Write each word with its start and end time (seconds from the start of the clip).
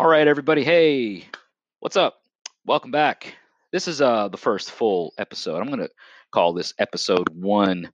All 0.00 0.08
right, 0.08 0.26
everybody. 0.26 0.64
Hey, 0.64 1.26
what's 1.80 1.98
up? 1.98 2.22
Welcome 2.64 2.90
back. 2.90 3.34
This 3.70 3.86
is 3.86 4.00
uh 4.00 4.28
the 4.28 4.38
first 4.38 4.70
full 4.70 5.12
episode. 5.18 5.60
I'm 5.60 5.66
going 5.66 5.80
to 5.80 5.90
call 6.32 6.54
this 6.54 6.72
episode 6.78 7.28
one 7.28 7.92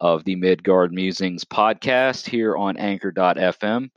of 0.00 0.24
the 0.24 0.34
Midgard 0.34 0.92
Musings 0.92 1.44
podcast 1.44 2.26
here 2.26 2.56
on 2.56 2.76
Anchor.fm. 2.76 3.90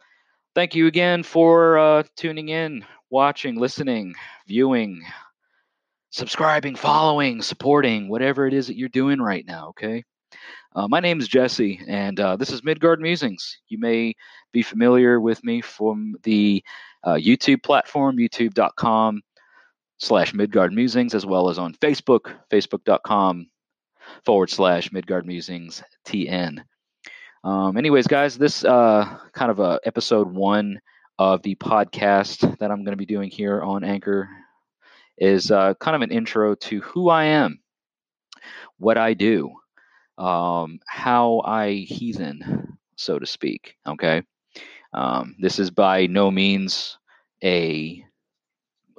Thank 0.53 0.75
you 0.75 0.85
again 0.85 1.23
for 1.23 1.79
uh, 1.79 2.03
tuning 2.15 2.49
in, 2.49 2.85
watching, 3.09 3.55
listening, 3.55 4.13
viewing, 4.47 5.01
subscribing, 6.11 6.75
following, 6.75 7.41
supporting, 7.41 8.07
whatever 8.07 8.45
it 8.45 8.53
is 8.53 8.67
that 8.67 8.77
you're 8.77 8.87
doing 8.87 9.19
right 9.19 9.47
now. 9.47 9.69
Okay. 9.69 10.03
Uh, 10.75 10.87
my 10.87 10.99
name 10.99 11.19
is 11.19 11.27
Jesse, 11.27 11.81
and 11.87 12.19
uh, 12.19 12.35
this 12.35 12.51
is 12.51 12.63
Midgard 12.63 13.01
Musings. 13.01 13.59
You 13.67 13.79
may 13.79 14.15
be 14.51 14.61
familiar 14.61 15.19
with 15.19 15.43
me 15.43 15.61
from 15.61 16.15
the 16.23 16.63
uh, 17.03 17.13
YouTube 17.13 17.63
platform, 17.63 18.17
youtube.com 18.17 19.21
slash 19.97 20.33
Midgard 20.33 20.73
Musings, 20.73 21.15
as 21.15 21.25
well 21.25 21.49
as 21.49 21.57
on 21.57 21.73
Facebook, 21.75 22.33
facebook.com 22.51 23.47
forward 24.25 24.49
slash 24.49 24.91
Midgard 24.91 25.25
Musings 25.25 25.83
TN. 26.05 26.59
Um, 27.43 27.77
anyways, 27.77 28.07
guys, 28.07 28.37
this 28.37 28.63
uh, 28.63 29.17
kind 29.33 29.51
of 29.51 29.59
a 29.59 29.79
episode 29.85 30.31
one 30.31 30.79
of 31.19 31.41
the 31.41 31.55
podcast 31.55 32.57
that 32.59 32.71
I'm 32.71 32.83
going 32.83 32.93
to 32.93 32.97
be 32.97 33.05
doing 33.05 33.29
here 33.29 33.61
on 33.61 33.83
Anchor 33.83 34.29
is 35.17 35.49
uh, 35.49 35.73
kind 35.75 35.95
of 35.95 36.01
an 36.01 36.11
intro 36.11 36.55
to 36.55 36.81
who 36.81 37.09
I 37.09 37.25
am, 37.25 37.59
what 38.77 38.97
I 38.97 39.13
do, 39.13 39.53
um, 40.17 40.79
how 40.87 41.41
I 41.45 41.71
heathen, 41.71 42.77
so 42.95 43.19
to 43.19 43.25
speak. 43.25 43.75
Okay. 43.87 44.23
Um, 44.93 45.35
this 45.39 45.59
is 45.59 45.69
by 45.69 46.07
no 46.07 46.31
means 46.31 46.97
a 47.43 48.03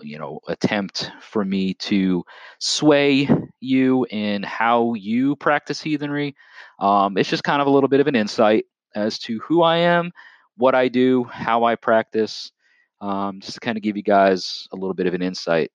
you 0.01 0.17
know 0.17 0.39
attempt 0.47 1.11
for 1.21 1.45
me 1.45 1.75
to 1.75 2.25
sway 2.61 3.29
you 3.61 4.07
in 4.11 4.43
how 4.43 4.95
you 4.95 5.35
practice 5.37 5.81
heathenry. 5.81 6.37
Um, 6.79 7.17
it's 7.17 7.29
just 7.29 7.45
kind 7.45 7.61
of 7.61 7.67
a 7.67 7.71
little 7.71 7.89
bit 7.89 8.01
of 8.01 8.07
an 8.07 8.15
insight 8.15 8.67
as 8.95 9.19
to 9.21 9.39
who 9.41 9.63
I 9.63 9.79
am, 9.79 10.13
what 10.57 10.75
I 10.75 10.89
do, 10.89 11.25
how 11.25 11.65
I 11.65 11.75
practice, 11.75 12.53
um, 13.01 13.41
just 13.41 13.55
to 13.55 13.61
kind 13.61 13.77
of 13.77 13.83
give 13.83 13.97
you 13.97 14.03
guys 14.03 14.69
a 14.73 14.77
little 14.77 14.95
bit 14.95 15.07
of 15.07 15.15
an 15.15 15.23
insight 15.23 15.73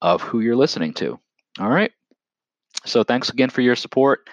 of 0.00 0.22
who 0.22 0.40
you're 0.40 0.56
listening 0.56 0.92
to. 0.94 1.18
All 1.58 1.68
right. 1.68 1.90
So 2.84 3.02
thanks 3.02 3.30
again 3.30 3.50
for 3.50 3.60
your 3.60 3.76
support. 3.76 4.28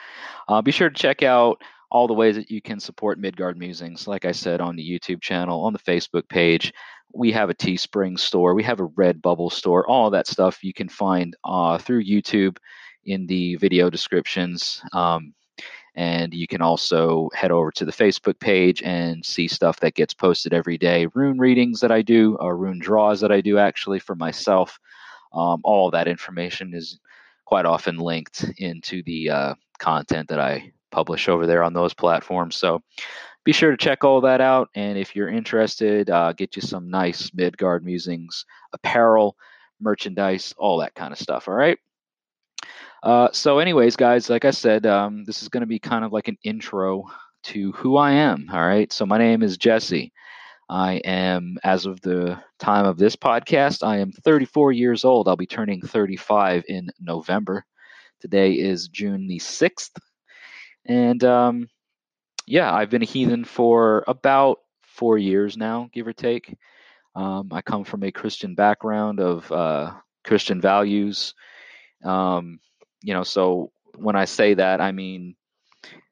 Uh, 0.47 0.61
be 0.61 0.71
sure 0.71 0.89
to 0.89 0.95
check 0.95 1.23
out 1.23 1.61
all 1.91 2.07
the 2.07 2.13
ways 2.13 2.35
that 2.35 2.51
you 2.51 2.61
can 2.61 2.79
support 2.79 3.19
Midgard 3.19 3.57
Musings. 3.57 4.07
Like 4.07 4.25
I 4.25 4.31
said, 4.31 4.61
on 4.61 4.75
the 4.75 4.87
YouTube 4.87 5.21
channel, 5.21 5.61
on 5.65 5.73
the 5.73 5.79
Facebook 5.79 6.27
page, 6.27 6.73
we 7.13 7.31
have 7.31 7.49
a 7.49 7.55
Teespring 7.55 8.19
store, 8.19 8.53
we 8.53 8.63
have 8.63 8.79
a 8.79 8.87
Redbubble 8.87 9.51
store, 9.51 9.87
all 9.87 10.09
that 10.09 10.27
stuff 10.27 10.63
you 10.63 10.73
can 10.73 10.89
find 10.89 11.35
uh, 11.45 11.77
through 11.77 12.03
YouTube 12.03 12.57
in 13.05 13.25
the 13.27 13.55
video 13.55 13.89
descriptions. 13.89 14.81
Um, 14.91 15.33
and 15.95 16.33
you 16.33 16.47
can 16.47 16.61
also 16.61 17.29
head 17.33 17.51
over 17.51 17.71
to 17.71 17.85
the 17.85 17.91
Facebook 17.91 18.37
page 18.39 18.83
and 18.83 19.25
see 19.25 19.47
stuff 19.47 19.79
that 19.79 19.93
gets 19.95 20.13
posted 20.13 20.53
every 20.53 20.77
day. 20.77 21.07
Rune 21.13 21.39
readings 21.39 21.79
that 21.79 21.91
I 21.91 22.01
do, 22.01 22.35
or 22.41 22.57
rune 22.57 22.79
draws 22.79 23.21
that 23.21 23.31
I 23.31 23.39
do 23.39 23.57
actually 23.57 23.99
for 23.99 24.15
myself. 24.15 24.77
Um, 25.33 25.61
all 25.63 25.91
that 25.91 26.09
information 26.09 26.73
is 26.73 26.99
quite 27.45 27.65
often 27.65 27.97
linked 27.97 28.45
into 28.57 29.03
the 29.03 29.29
uh, 29.29 29.53
content 29.77 30.29
that 30.29 30.39
I 30.39 30.71
publish 30.91 31.27
over 31.27 31.45
there 31.45 31.63
on 31.63 31.73
those 31.73 31.93
platforms. 31.93 32.55
So 32.55 32.81
be 33.43 33.51
sure 33.51 33.71
to 33.71 33.77
check 33.77 34.03
all 34.03 34.21
that 34.21 34.41
out. 34.41 34.69
And 34.75 34.97
if 34.97 35.15
you're 35.15 35.29
interested, 35.29 36.09
uh, 36.09 36.33
get 36.33 36.55
you 36.55 36.61
some 36.61 36.89
nice 36.89 37.31
Midgard 37.33 37.85
Musings 37.85 38.45
apparel, 38.73 39.37
merchandise, 39.79 40.53
all 40.57 40.79
that 40.79 40.95
kind 40.95 41.11
of 41.11 41.19
stuff. 41.19 41.47
All 41.47 41.53
right. 41.53 41.77
Uh, 43.03 43.29
so, 43.31 43.59
anyways, 43.59 43.95
guys, 43.95 44.31
like 44.31 44.45
I 44.45 44.51
said, 44.51 44.87
um, 44.87 45.23
this 45.25 45.43
is 45.43 45.49
going 45.49 45.61
to 45.61 45.67
be 45.67 45.77
kind 45.77 46.03
of 46.03 46.11
like 46.11 46.27
an 46.27 46.39
intro 46.43 47.03
to 47.43 47.71
who 47.73 47.97
I 47.97 48.13
am. 48.13 48.49
All 48.51 48.65
right. 48.65 48.91
So, 48.91 49.05
my 49.05 49.19
name 49.19 49.43
is 49.43 49.57
Jesse. 49.57 50.11
I 50.67 50.95
am, 51.05 51.59
as 51.63 51.85
of 51.85 52.01
the 52.01 52.41
time 52.57 52.85
of 52.85 52.97
this 52.97 53.15
podcast, 53.15 53.85
I 53.85 53.97
am 53.97 54.11
34 54.11 54.71
years 54.71 55.05
old. 55.05 55.27
I'll 55.27 55.35
be 55.35 55.45
turning 55.45 55.81
35 55.81 56.63
in 56.67 56.89
November. 56.99 57.63
Today 58.21 58.53
is 58.53 58.87
June 58.87 59.27
the 59.27 59.39
6th, 59.39 59.91
and 60.85 61.23
um, 61.23 61.69
yeah, 62.47 62.73
I've 62.73 62.89
been 62.89 63.01
a 63.01 63.05
heathen 63.05 63.43
for 63.43 64.03
about 64.07 64.59
four 64.81 65.17
years 65.17 65.57
now, 65.57 65.89
give 65.93 66.07
or 66.07 66.13
take. 66.13 66.55
Um, 67.15 67.49
I 67.51 67.61
come 67.61 67.83
from 67.83 68.03
a 68.03 68.11
Christian 68.11 68.55
background 68.55 69.19
of 69.19 69.51
uh, 69.51 69.93
Christian 70.23 70.61
values. 70.61 71.33
Um, 72.03 72.59
you 73.01 73.13
know, 73.13 73.23
so 73.23 73.71
when 73.95 74.15
I 74.15 74.25
say 74.25 74.53
that, 74.55 74.81
I 74.81 74.91
mean 74.91 75.35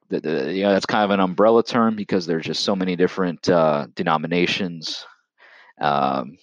that 0.10 0.24
you 0.26 0.64
know 0.64 0.72
that's 0.72 0.86
kind 0.86 1.04
of 1.04 1.12
an 1.12 1.20
umbrella 1.20 1.64
term 1.64 1.96
because 1.96 2.26
there's 2.26 2.46
just 2.46 2.64
so 2.64 2.76
many 2.76 2.96
different 2.96 3.50
uh, 3.50 3.88
denominations. 3.96 5.06
Um, 5.82 6.38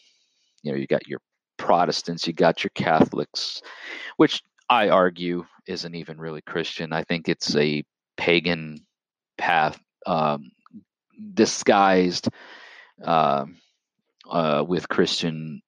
you 0.62 0.72
know, 0.72 0.78
you 0.78 0.86
got 0.86 1.06
your 1.06 1.20
Protestants, 1.56 2.26
you 2.26 2.32
got 2.32 2.64
your 2.64 2.70
Catholics, 2.74 3.62
which 4.16 4.42
I 4.70 4.88
argue 4.88 5.44
isn't 5.66 5.94
even 5.96 6.18
really 6.18 6.42
Christian. 6.42 6.92
I 6.92 7.02
think 7.02 7.28
it's 7.28 7.56
a 7.56 7.84
pagan 8.16 8.86
path 9.36 9.80
um, 10.06 10.52
disguised 11.34 12.28
uh, 13.04 13.46
uh, 14.30 14.64
with 14.66 14.88
Christian 14.88 15.60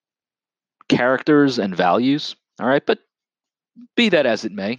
characters 0.89 1.59
and 1.59 1.77
values. 1.77 2.37
All 2.61 2.69
right, 2.69 2.87
but 2.87 3.01
be 3.97 4.11
that 4.11 4.25
as 4.25 4.45
it 4.45 4.53
may, 4.53 4.79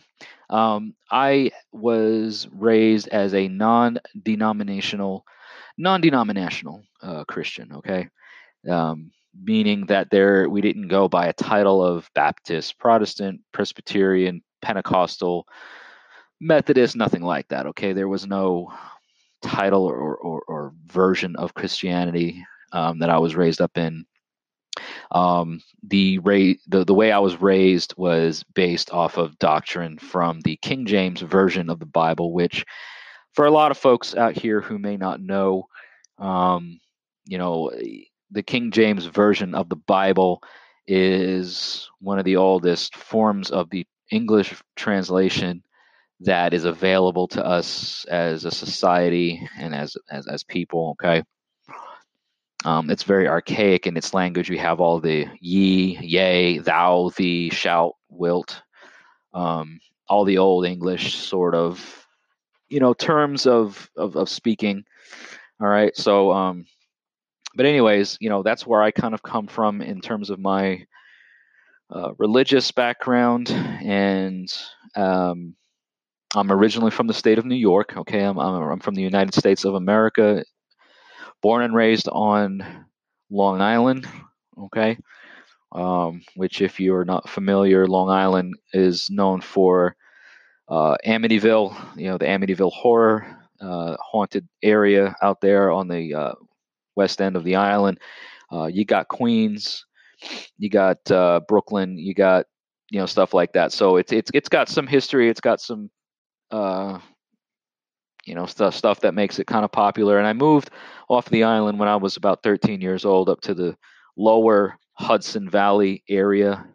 um, 0.50 0.96
I 1.12 1.52
was 1.74 2.48
raised 2.54 3.10
as 3.10 3.34
a 3.34 3.50
non-denominational, 3.50 5.26
non-denominational 5.78 6.84
uh, 7.02 7.26
Christian. 7.26 7.74
Okay, 7.74 8.08
um, 8.70 9.12
meaning 9.42 9.86
that 9.88 10.10
there 10.10 10.50
we 10.50 10.62
didn't 10.62 10.88
go 10.88 11.08
by 11.08 11.28
a 11.28 11.34
title 11.34 11.84
of 11.84 12.10
Baptist, 12.14 12.78
Protestant, 12.78 13.42
Presbyterian, 13.52 14.42
Pentecostal, 14.62 15.48
Methodist, 16.40 16.96
nothing 16.96 17.22
like 17.22 17.48
that. 17.50 17.66
Okay, 17.68 17.94
there 17.94 18.08
was 18.08 18.28
no 18.28 18.72
title 19.42 19.86
or, 19.86 20.16
or, 20.16 20.42
or 20.48 20.74
version 20.88 21.36
of 21.36 21.54
Christianity 21.54 22.46
um, 22.72 23.00
that 23.00 23.10
I 23.10 23.18
was 23.20 23.36
raised 23.36 23.62
up 23.62 23.78
in. 23.78 24.06
Um, 25.12 25.62
the, 25.84 26.18
ra- 26.20 26.54
the 26.68 26.84
the 26.84 26.94
way 26.94 27.12
I 27.12 27.20
was 27.20 27.40
raised 27.40 27.94
was 27.96 28.44
based 28.56 28.92
off 28.92 29.18
of 29.18 29.38
doctrine 29.38 30.00
from 30.00 30.42
the 30.42 30.58
King 30.58 30.86
James 30.86 31.22
version 31.22 31.70
of 31.70 31.80
the 31.80 31.86
Bible, 31.86 32.34
which, 32.34 32.66
for 33.34 33.46
a 33.46 33.52
lot 33.52 33.72
of 33.72 33.78
folks 33.78 34.16
out 34.16 34.36
here 34.36 34.62
who 34.62 34.80
may 34.80 34.98
not 34.98 35.22
know, 35.22 35.68
um, 36.18 36.80
you 37.26 37.38
know, 37.38 37.72
the 38.34 38.44
King 38.44 38.72
James 38.72 39.06
version 39.06 39.56
of 39.56 39.70
the 39.70 39.76
Bible 39.76 40.42
is 40.88 41.90
one 42.00 42.20
of 42.20 42.26
the 42.26 42.36
oldest 42.36 42.96
forms 42.96 43.52
of 43.52 43.70
the 43.70 43.86
English 44.12 44.54
translation 44.76 45.64
that 46.20 46.54
is 46.54 46.66
available 46.66 47.28
to 47.28 47.46
us 47.46 48.06
as 48.06 48.46
a 48.46 48.52
society 48.52 49.48
and 49.58 49.74
as 49.74 49.96
as, 50.10 50.28
as 50.28 50.44
people. 50.44 50.92
Okay. 50.92 51.24
Um, 52.66 52.90
it's 52.90 53.04
very 53.04 53.28
archaic 53.28 53.88
in 53.88 53.98
its 53.98 54.14
language. 54.14 54.50
We 54.50 54.58
have 54.58 54.80
all 54.80 55.00
the 55.00 55.28
ye, 55.42 55.98
yea, 56.00 56.60
thou, 56.60 57.12
thee, 57.18 57.50
shalt, 57.50 57.98
wilt, 58.10 58.62
um, 59.34 59.80
all 60.08 60.24
the 60.24 60.38
old 60.38 60.66
English 60.66 61.16
sort 61.16 61.56
of, 61.56 62.08
you 62.70 62.80
know, 62.80 62.94
terms 62.94 63.46
of 63.46 63.90
of, 63.98 64.16
of 64.16 64.30
speaking. 64.30 64.86
All 65.60 65.68
right. 65.68 65.96
So, 65.98 66.32
um, 66.32 66.66
but 67.56 67.66
anyways, 67.66 68.18
you 68.20 68.30
know, 68.30 68.44
that's 68.44 68.66
where 68.66 68.82
I 68.82 68.92
kind 68.92 69.14
of 69.14 69.24
come 69.24 69.48
from 69.48 69.82
in 69.82 70.02
terms 70.02 70.30
of 70.30 70.40
my 70.40 70.86
uh, 71.90 72.14
religious 72.18 72.72
background 72.72 73.50
and 73.50 74.52
um, 74.96 75.56
I'm 76.36 76.52
originally 76.52 76.92
from 76.92 77.08
the 77.08 77.14
state 77.14 77.38
of 77.38 77.46
New 77.46 77.56
York. 77.56 77.96
Okay, 77.96 78.24
I'm, 78.24 78.40
I'm, 78.40 78.80
from 78.80 78.96
the 78.96 79.02
United 79.02 79.36
States 79.36 79.66
of 79.66 79.76
America, 79.76 80.44
born 81.42 81.64
and 81.64 81.76
raised 81.76 82.10
on 82.10 82.86
Long 83.30 83.62
Island. 83.62 84.08
Okay, 84.58 84.98
um, 85.72 86.22
which, 86.36 86.62
if 86.62 86.80
you 86.80 86.96
are 86.96 87.06
not 87.06 87.30
familiar, 87.30 87.86
Long 87.88 88.10
Island 88.10 88.56
is 88.74 89.10
known 89.12 89.42
for 89.42 89.96
uh, 90.70 90.96
Amityville. 91.06 91.76
You 91.98 92.10
know 92.10 92.18
the 92.18 92.26
Amityville 92.26 92.72
horror 92.72 93.38
uh, 93.62 93.96
haunted 94.00 94.48
area 94.64 95.16
out 95.22 95.40
there 95.40 95.72
on 95.72 95.88
the 95.88 96.14
uh, 96.16 96.34
west 96.96 97.22
end 97.22 97.36
of 97.36 97.44
the 97.44 97.56
island. 97.56 98.00
Uh, 98.52 98.68
you 98.68 98.86
got 98.86 99.08
Queens, 99.08 99.86
you 100.58 100.70
got 100.70 101.10
uh, 101.12 101.42
Brooklyn, 101.48 101.98
you 101.98 102.14
got 102.14 102.46
you 102.92 103.00
know 103.00 103.06
stuff 103.06 103.34
like 103.34 103.54
that. 103.54 103.72
So 103.72 103.98
it's 103.98 104.12
it's 104.12 104.32
it's 104.34 104.50
got 104.50 104.70
some 104.70 104.88
history. 104.88 105.30
It's 105.30 105.42
got 105.42 105.60
some 105.60 105.90
uh, 106.52 107.00
you 108.26 108.36
know 108.36 108.46
stuff 108.46 108.76
stuff 108.76 109.02
that 109.02 109.14
makes 109.14 109.40
it 109.40 109.48
kind 109.48 109.66
of 109.66 109.72
popular. 109.72 110.18
And 110.18 110.28
I 110.28 110.34
moved 110.34 110.70
off 111.10 111.30
the 111.30 111.44
island 111.44 111.80
when 111.80 111.90
I 111.90 111.96
was 111.96 112.18
about 112.18 112.44
13 112.44 112.82
years 112.82 113.06
old 113.06 113.30
up 113.30 113.42
to 113.42 113.54
the 113.54 113.76
lower 114.16 114.78
Hudson 114.94 115.50
Valley 115.50 116.04
area, 116.08 116.66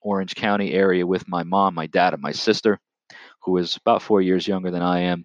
Orange 0.00 0.34
County 0.34 0.72
area 0.72 1.06
with 1.06 1.28
my 1.28 1.42
mom, 1.44 1.74
my 1.74 1.86
dad, 1.86 2.12
and 2.12 2.22
my 2.22 2.32
sister, 2.32 2.78
who 3.44 3.56
is 3.56 3.76
about 3.76 4.02
four 4.02 4.20
years 4.20 4.46
younger 4.48 4.70
than 4.70 4.82
I 4.82 5.00
am. 5.00 5.24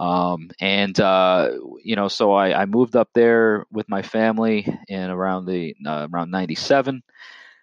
Um, 0.00 0.50
and 0.58 0.98
uh, 0.98 1.50
you 1.84 1.94
know, 1.94 2.08
so 2.08 2.32
I, 2.32 2.62
I, 2.62 2.64
moved 2.64 2.96
up 2.96 3.10
there 3.14 3.66
with 3.70 3.86
my 3.86 4.00
family 4.00 4.66
in 4.88 5.10
around 5.10 5.44
the 5.44 5.76
uh, 5.86 6.08
around 6.10 6.30
'97, 6.30 7.02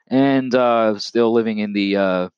and 0.07 0.53
uh, 0.53 0.99
still 0.99 1.33
living 1.33 1.57
in 1.57 1.73
the 1.73 1.97
uh, 1.97 2.29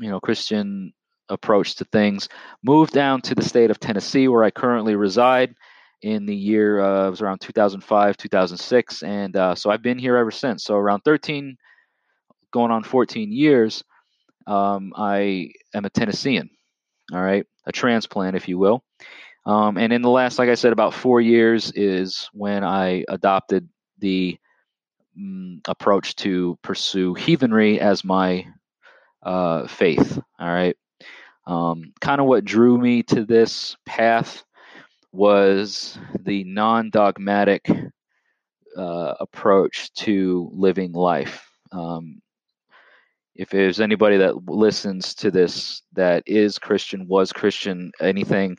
you 0.00 0.10
know 0.10 0.18
Christian 0.18 0.92
approach 1.28 1.76
to 1.76 1.84
things. 1.84 2.28
Moved 2.64 2.92
down 2.92 3.20
to 3.22 3.36
the 3.36 3.44
state 3.44 3.70
of 3.70 3.78
Tennessee, 3.78 4.26
where 4.26 4.42
I 4.42 4.50
currently 4.50 4.96
reside. 4.96 5.54
In 6.02 6.26
the 6.26 6.34
year 6.34 6.80
uh, 6.80 7.06
it 7.06 7.10
was 7.10 7.22
around 7.22 7.40
2005, 7.40 8.16
2006, 8.16 9.02
and 9.04 9.36
uh, 9.36 9.54
so 9.54 9.70
I've 9.70 9.82
been 9.82 10.00
here 10.00 10.16
ever 10.16 10.32
since. 10.32 10.64
So 10.64 10.74
around 10.74 11.02
13, 11.02 11.56
going 12.50 12.72
on 12.72 12.82
14 12.82 13.30
years, 13.30 13.84
um, 14.48 14.92
I 14.96 15.52
am 15.72 15.84
a 15.84 15.90
Tennessean. 15.90 16.50
All 17.12 17.22
right, 17.22 17.46
a 17.66 17.72
transplant, 17.72 18.36
if 18.36 18.48
you 18.48 18.58
will. 18.58 18.82
Um, 19.44 19.76
and 19.76 19.92
in 19.92 20.02
the 20.02 20.10
last, 20.10 20.38
like 20.38 20.48
I 20.48 20.54
said, 20.54 20.72
about 20.72 20.94
four 20.94 21.20
years 21.20 21.72
is 21.72 22.28
when 22.32 22.62
I 22.62 23.04
adopted 23.08 23.68
the 23.98 24.38
mm, 25.18 25.60
approach 25.66 26.14
to 26.16 26.58
pursue 26.62 27.14
heathenry 27.14 27.80
as 27.80 28.04
my 28.04 28.46
uh, 29.22 29.66
faith. 29.66 30.18
All 30.38 30.48
right. 30.48 30.76
Um, 31.46 31.92
kind 32.00 32.20
of 32.20 32.26
what 32.26 32.44
drew 32.44 32.78
me 32.78 33.02
to 33.04 33.24
this 33.24 33.76
path 33.84 34.44
was 35.10 35.98
the 36.20 36.44
non 36.44 36.90
dogmatic 36.90 37.68
uh, 38.76 39.14
approach 39.20 39.92
to 39.94 40.50
living 40.52 40.92
life. 40.92 41.48
Um, 41.72 42.22
if 43.34 43.48
there's 43.50 43.80
anybody 43.80 44.16
that 44.18 44.48
listens 44.48 45.14
to 45.14 45.30
this 45.30 45.82
that 45.94 46.22
is 46.26 46.58
Christian, 46.58 47.06
was 47.08 47.32
Christian, 47.32 47.92
anything, 48.00 48.56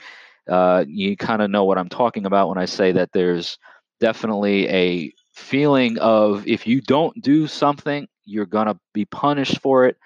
uh, 0.50 0.84
you 0.88 1.16
kind 1.16 1.42
of 1.42 1.50
know 1.50 1.64
what 1.64 1.78
I'm 1.78 1.90
talking 1.90 2.26
about 2.26 2.50
when 2.50 2.58
I 2.58 2.66
say 2.66 2.92
that 2.94 3.12
there's 3.14 3.58
definitely 4.00 4.68
a 4.70 5.14
feeling 5.34 5.98
of 6.00 6.48
if 6.48 6.68
you 6.68 6.82
don't 6.82 7.22
do 7.22 7.48
something, 7.48 8.08
you're 8.26 8.46
gonna 8.46 8.78
be 8.94 9.06
punished 9.06 9.60
for 9.62 9.86
it. 9.86 9.98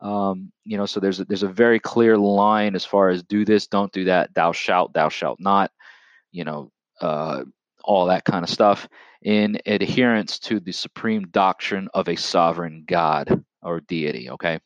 Um, 0.00 0.52
you 0.64 0.76
know, 0.76 0.86
so 0.86 1.00
there's 1.00 1.20
a, 1.20 1.24
there's 1.24 1.42
a 1.42 1.48
very 1.48 1.78
clear 1.78 2.18
line 2.18 2.74
as 2.74 2.84
far 2.84 3.10
as 3.10 3.22
do 3.22 3.44
this, 3.44 3.66
don't 3.66 3.92
do 3.92 4.04
that, 4.04 4.34
thou 4.34 4.52
shalt, 4.52 4.92
thou 4.92 5.08
shalt 5.08 5.40
not. 5.40 5.70
You 6.32 6.44
know, 6.44 6.72
uh, 7.00 7.44
all 7.84 8.06
that 8.06 8.24
kind 8.24 8.42
of 8.42 8.50
stuff 8.50 8.88
in 9.22 9.58
adherence 9.66 10.38
to 10.38 10.60
the 10.60 10.72
supreme 10.72 11.26
doctrine 11.28 11.88
of 11.94 12.08
a 12.08 12.16
sovereign 12.16 12.84
God 12.86 13.44
or 13.62 13.80
deity. 13.80 14.30
Okay, 14.30 14.58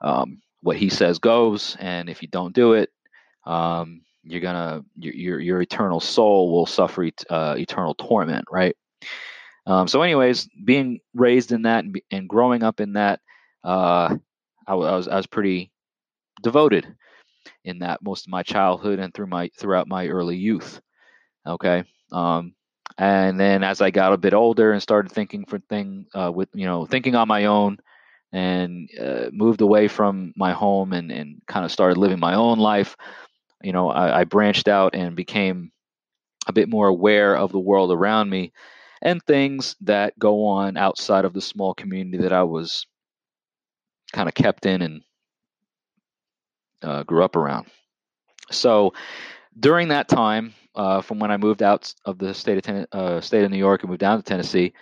um, 0.00 0.40
what 0.62 0.76
he 0.76 0.88
says 0.88 1.18
goes, 1.18 1.76
and 1.80 2.08
if 2.08 2.22
you 2.22 2.28
don't 2.28 2.54
do 2.54 2.74
it, 2.74 2.90
um, 3.46 4.02
you're 4.24 4.40
gonna 4.40 4.84
your, 4.96 5.14
your, 5.14 5.40
your 5.40 5.62
eternal 5.62 6.00
soul 6.00 6.52
will 6.52 6.66
suffer 6.66 7.04
et, 7.04 7.24
uh, 7.30 7.54
eternal 7.58 7.94
torment, 7.94 8.44
right? 8.50 8.76
Um, 9.66 9.86
so, 9.86 10.02
anyways, 10.02 10.48
being 10.64 11.00
raised 11.14 11.52
in 11.52 11.62
that 11.62 11.84
and, 11.84 12.00
and 12.10 12.28
growing 12.28 12.62
up 12.62 12.80
in 12.80 12.94
that, 12.94 13.20
uh, 13.64 14.16
I, 14.66 14.72
I, 14.72 14.74
was 14.74 15.08
I 15.08 15.16
was 15.16 15.26
pretty 15.26 15.70
devoted 16.42 16.86
in 17.64 17.80
that 17.80 18.02
most 18.02 18.26
of 18.26 18.30
my 18.30 18.42
childhood 18.42 18.98
and 18.98 19.14
through 19.14 19.26
my 19.26 19.50
throughout 19.56 19.88
my 19.88 20.08
early 20.08 20.36
youth. 20.36 20.80
Okay, 21.46 21.84
um, 22.12 22.54
and 22.98 23.38
then 23.38 23.62
as 23.64 23.80
I 23.80 23.90
got 23.90 24.12
a 24.12 24.18
bit 24.18 24.34
older 24.34 24.72
and 24.72 24.82
started 24.82 25.12
thinking 25.12 25.44
for 25.46 25.58
thing 25.58 26.06
uh, 26.14 26.30
with 26.32 26.48
you 26.54 26.66
know 26.66 26.86
thinking 26.86 27.14
on 27.14 27.28
my 27.28 27.46
own 27.46 27.78
and 28.32 28.88
uh, 28.98 29.26
moved 29.32 29.60
away 29.60 29.88
from 29.88 30.32
my 30.36 30.52
home 30.52 30.92
and, 30.92 31.10
and 31.10 31.42
kind 31.46 31.64
of 31.64 31.72
started 31.72 31.98
living 31.98 32.18
my 32.18 32.34
own 32.34 32.58
life 32.58 32.96
you 33.62 33.72
know 33.72 33.90
I, 33.90 34.20
I 34.20 34.24
branched 34.24 34.68
out 34.68 34.94
and 34.94 35.16
became 35.16 35.70
a 36.46 36.52
bit 36.52 36.68
more 36.68 36.88
aware 36.88 37.36
of 37.36 37.52
the 37.52 37.58
world 37.58 37.92
around 37.92 38.30
me 38.30 38.52
and 39.00 39.22
things 39.22 39.76
that 39.82 40.18
go 40.18 40.46
on 40.46 40.76
outside 40.76 41.24
of 41.24 41.32
the 41.32 41.40
small 41.40 41.74
community 41.74 42.18
that 42.18 42.32
I 42.32 42.44
was 42.44 42.86
kind 44.12 44.28
of 44.28 44.34
kept 44.34 44.66
in 44.66 44.82
and 44.82 45.02
uh, 46.82 47.02
grew 47.04 47.24
up 47.24 47.36
around. 47.36 47.66
So 48.50 48.92
during 49.58 49.88
that 49.88 50.08
time, 50.08 50.54
uh, 50.74 51.00
from 51.02 51.18
when 51.18 51.30
I 51.30 51.36
moved 51.36 51.62
out 51.62 51.92
of 52.04 52.18
the 52.18 52.34
state 52.34 52.58
of 52.58 52.62
Ten- 52.62 52.86
uh, 52.92 53.20
state 53.20 53.44
of 53.44 53.50
New 53.50 53.58
York 53.58 53.82
and 53.82 53.90
moved 53.90 54.00
down 54.00 54.18
to 54.18 54.22
Tennessee, 54.22 54.72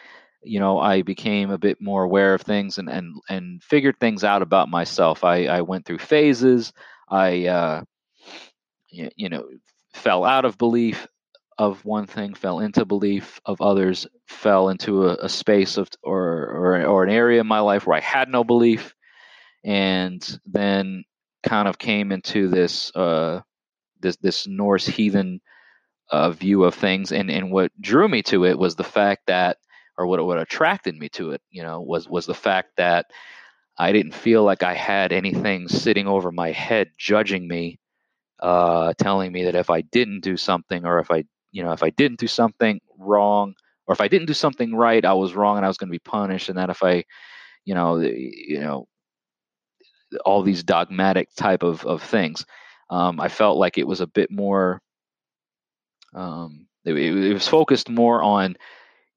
you 0.42 0.60
know, 0.60 0.78
I 0.78 1.02
became 1.02 1.50
a 1.50 1.58
bit 1.58 1.80
more 1.80 2.04
aware 2.04 2.34
of 2.34 2.42
things 2.42 2.78
and 2.78 2.88
and 2.88 3.14
and 3.28 3.62
figured 3.62 3.98
things 3.98 4.24
out 4.24 4.42
about 4.42 4.68
myself. 4.68 5.24
I 5.24 5.46
I 5.46 5.62
went 5.62 5.84
through 5.84 5.98
phases. 5.98 6.72
I 7.08 7.46
uh, 7.46 7.84
you, 8.88 9.10
you 9.16 9.28
know 9.28 9.48
fell 9.92 10.24
out 10.24 10.44
of 10.44 10.58
belief 10.58 11.06
of 11.58 11.84
one 11.84 12.06
thing, 12.06 12.32
fell 12.32 12.60
into 12.60 12.86
belief 12.86 13.38
of 13.44 13.60
others, 13.60 14.06
fell 14.26 14.70
into 14.70 15.08
a, 15.08 15.16
a 15.24 15.28
space 15.28 15.76
of 15.76 15.90
or, 16.02 16.16
or 16.16 16.86
or 16.86 17.04
an 17.04 17.10
area 17.10 17.40
in 17.40 17.46
my 17.46 17.60
life 17.60 17.86
where 17.86 17.96
I 17.96 18.00
had 18.00 18.28
no 18.28 18.44
belief, 18.44 18.94
and 19.62 20.26
then 20.46 21.04
kind 21.42 21.68
of 21.68 21.78
came 21.78 22.12
into 22.12 22.48
this 22.48 22.94
uh, 22.96 23.42
this 24.00 24.16
this 24.16 24.46
Norse 24.46 24.86
heathen 24.86 25.40
uh, 26.10 26.30
view 26.30 26.64
of 26.64 26.74
things, 26.74 27.12
and 27.12 27.30
and 27.30 27.52
what 27.52 27.72
drew 27.80 28.08
me 28.08 28.22
to 28.24 28.44
it 28.44 28.58
was 28.58 28.76
the 28.76 28.84
fact 28.84 29.22
that, 29.26 29.58
or 29.98 30.06
what 30.06 30.24
what 30.24 30.38
attracted 30.40 30.96
me 30.96 31.08
to 31.10 31.32
it, 31.32 31.42
you 31.50 31.62
know, 31.62 31.80
was 31.80 32.08
was 32.08 32.26
the 32.26 32.34
fact 32.34 32.70
that 32.76 33.06
I 33.78 33.92
didn't 33.92 34.14
feel 34.14 34.44
like 34.44 34.62
I 34.62 34.74
had 34.74 35.12
anything 35.12 35.68
sitting 35.68 36.06
over 36.06 36.32
my 36.32 36.52
head 36.52 36.90
judging 36.98 37.48
me, 37.48 37.78
uh, 38.40 38.92
telling 38.98 39.32
me 39.32 39.44
that 39.44 39.54
if 39.54 39.70
I 39.70 39.82
didn't 39.82 40.20
do 40.20 40.36
something, 40.36 40.84
or 40.84 40.98
if 40.98 41.10
I 41.10 41.24
you 41.52 41.62
know 41.62 41.72
if 41.72 41.82
I 41.82 41.90
didn't 41.90 42.20
do 42.20 42.26
something 42.28 42.80
wrong, 42.98 43.54
or 43.86 43.92
if 43.94 44.00
I 44.00 44.08
didn't 44.08 44.26
do 44.26 44.34
something 44.34 44.74
right, 44.74 45.04
I 45.04 45.14
was 45.14 45.34
wrong 45.34 45.56
and 45.56 45.64
I 45.64 45.68
was 45.68 45.78
going 45.78 45.88
to 45.88 45.92
be 45.92 46.00
punished, 46.00 46.48
and 46.48 46.58
that 46.58 46.70
if 46.70 46.82
I, 46.82 47.04
you 47.64 47.74
know, 47.74 47.98
you 47.98 48.60
know, 48.60 48.88
all 50.24 50.42
these 50.42 50.62
dogmatic 50.62 51.28
type 51.36 51.62
of 51.62 51.84
of 51.86 52.02
things. 52.02 52.44
Um, 52.90 53.20
I 53.20 53.28
felt 53.28 53.56
like 53.56 53.78
it 53.78 53.86
was 53.86 54.00
a 54.00 54.06
bit 54.08 54.30
more 54.32 54.80
um, 56.14 56.66
it, 56.84 56.94
it, 56.94 57.32
was 57.32 57.48
focused 57.48 57.88
more 57.88 58.22
on, 58.22 58.56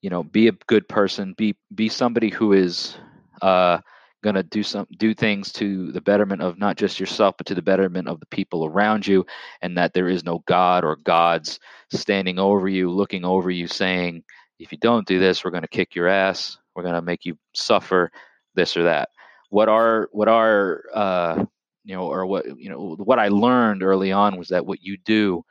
you 0.01 0.09
know, 0.09 0.23
be 0.23 0.47
a 0.47 0.53
good 0.67 0.87
person, 0.87 1.33
be 1.37 1.55
be 1.73 1.89
somebody 1.89 2.29
who 2.29 2.53
is 2.53 2.97
uh, 3.41 3.79
going 4.23 4.35
to 4.35 4.43
do 4.43 4.63
some 4.63 4.87
do 4.97 5.13
things 5.13 5.51
to 5.53 5.91
the 5.91 6.01
betterment 6.01 6.41
of 6.41 6.57
not 6.57 6.77
just 6.77 6.99
yourself, 6.99 7.35
but 7.37 7.47
to 7.47 7.55
the 7.55 7.61
betterment 7.61 8.07
of 8.07 8.19
the 8.19 8.25
people 8.27 8.65
around 8.65 9.07
you, 9.07 9.25
and 9.61 9.77
that 9.77 9.93
there 9.93 10.09
is 10.09 10.23
no 10.23 10.43
God 10.45 10.83
or 10.83 10.97
gods 10.97 11.59
standing 11.91 12.39
over 12.39 12.67
you, 12.67 12.89
looking 12.89 13.25
over 13.25 13.49
you, 13.49 13.67
saying, 13.67 14.23
if 14.59 14.71
you 14.71 14.77
don't 14.77 15.07
do 15.07 15.19
this, 15.19 15.43
we're 15.43 15.51
going 15.51 15.63
to 15.63 15.67
kick 15.67 15.95
your 15.95 16.07
ass, 16.07 16.57
we're 16.75 16.83
going 16.83 16.95
to 16.95 17.01
make 17.01 17.25
you 17.25 17.37
suffer 17.53 18.11
this 18.55 18.75
or 18.77 18.83
that. 18.83 19.09
What 19.49 19.69
are 19.69 20.09
what 20.11 20.27
are 20.27 20.83
uh, 20.93 21.45
you 21.83 21.95
know, 21.95 22.07
or 22.07 22.25
what 22.25 22.45
you 22.59 22.69
know, 22.69 22.95
what 22.97 23.19
I 23.19 23.27
learned 23.27 23.83
early 23.83 24.11
on 24.11 24.37
was 24.37 24.49
that 24.49 24.65
what 24.65 24.81
you 24.81 24.97
do 24.97 25.43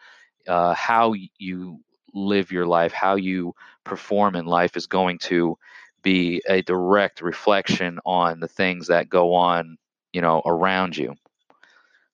uh, 0.49 0.75
how 0.75 1.15
you 1.39 1.81
live 2.15 2.53
your 2.53 2.67
life, 2.67 2.93
how 2.93 3.17
you 3.17 3.55
perform 3.85 4.37
in 4.37 4.47
life 4.47 4.77
is 4.77 4.87
going 4.87 5.19
to 5.19 5.57
be 6.03 6.43
a 6.49 6.63
direct 6.63 7.23
reflection 7.23 7.99
on 8.05 8.41
the 8.41 8.49
things 8.49 8.89
that 8.89 9.09
go 9.09 9.35
on, 9.35 9.77
you 10.13 10.21
know, 10.21 10.43
around 10.45 10.97
you. 10.97 11.15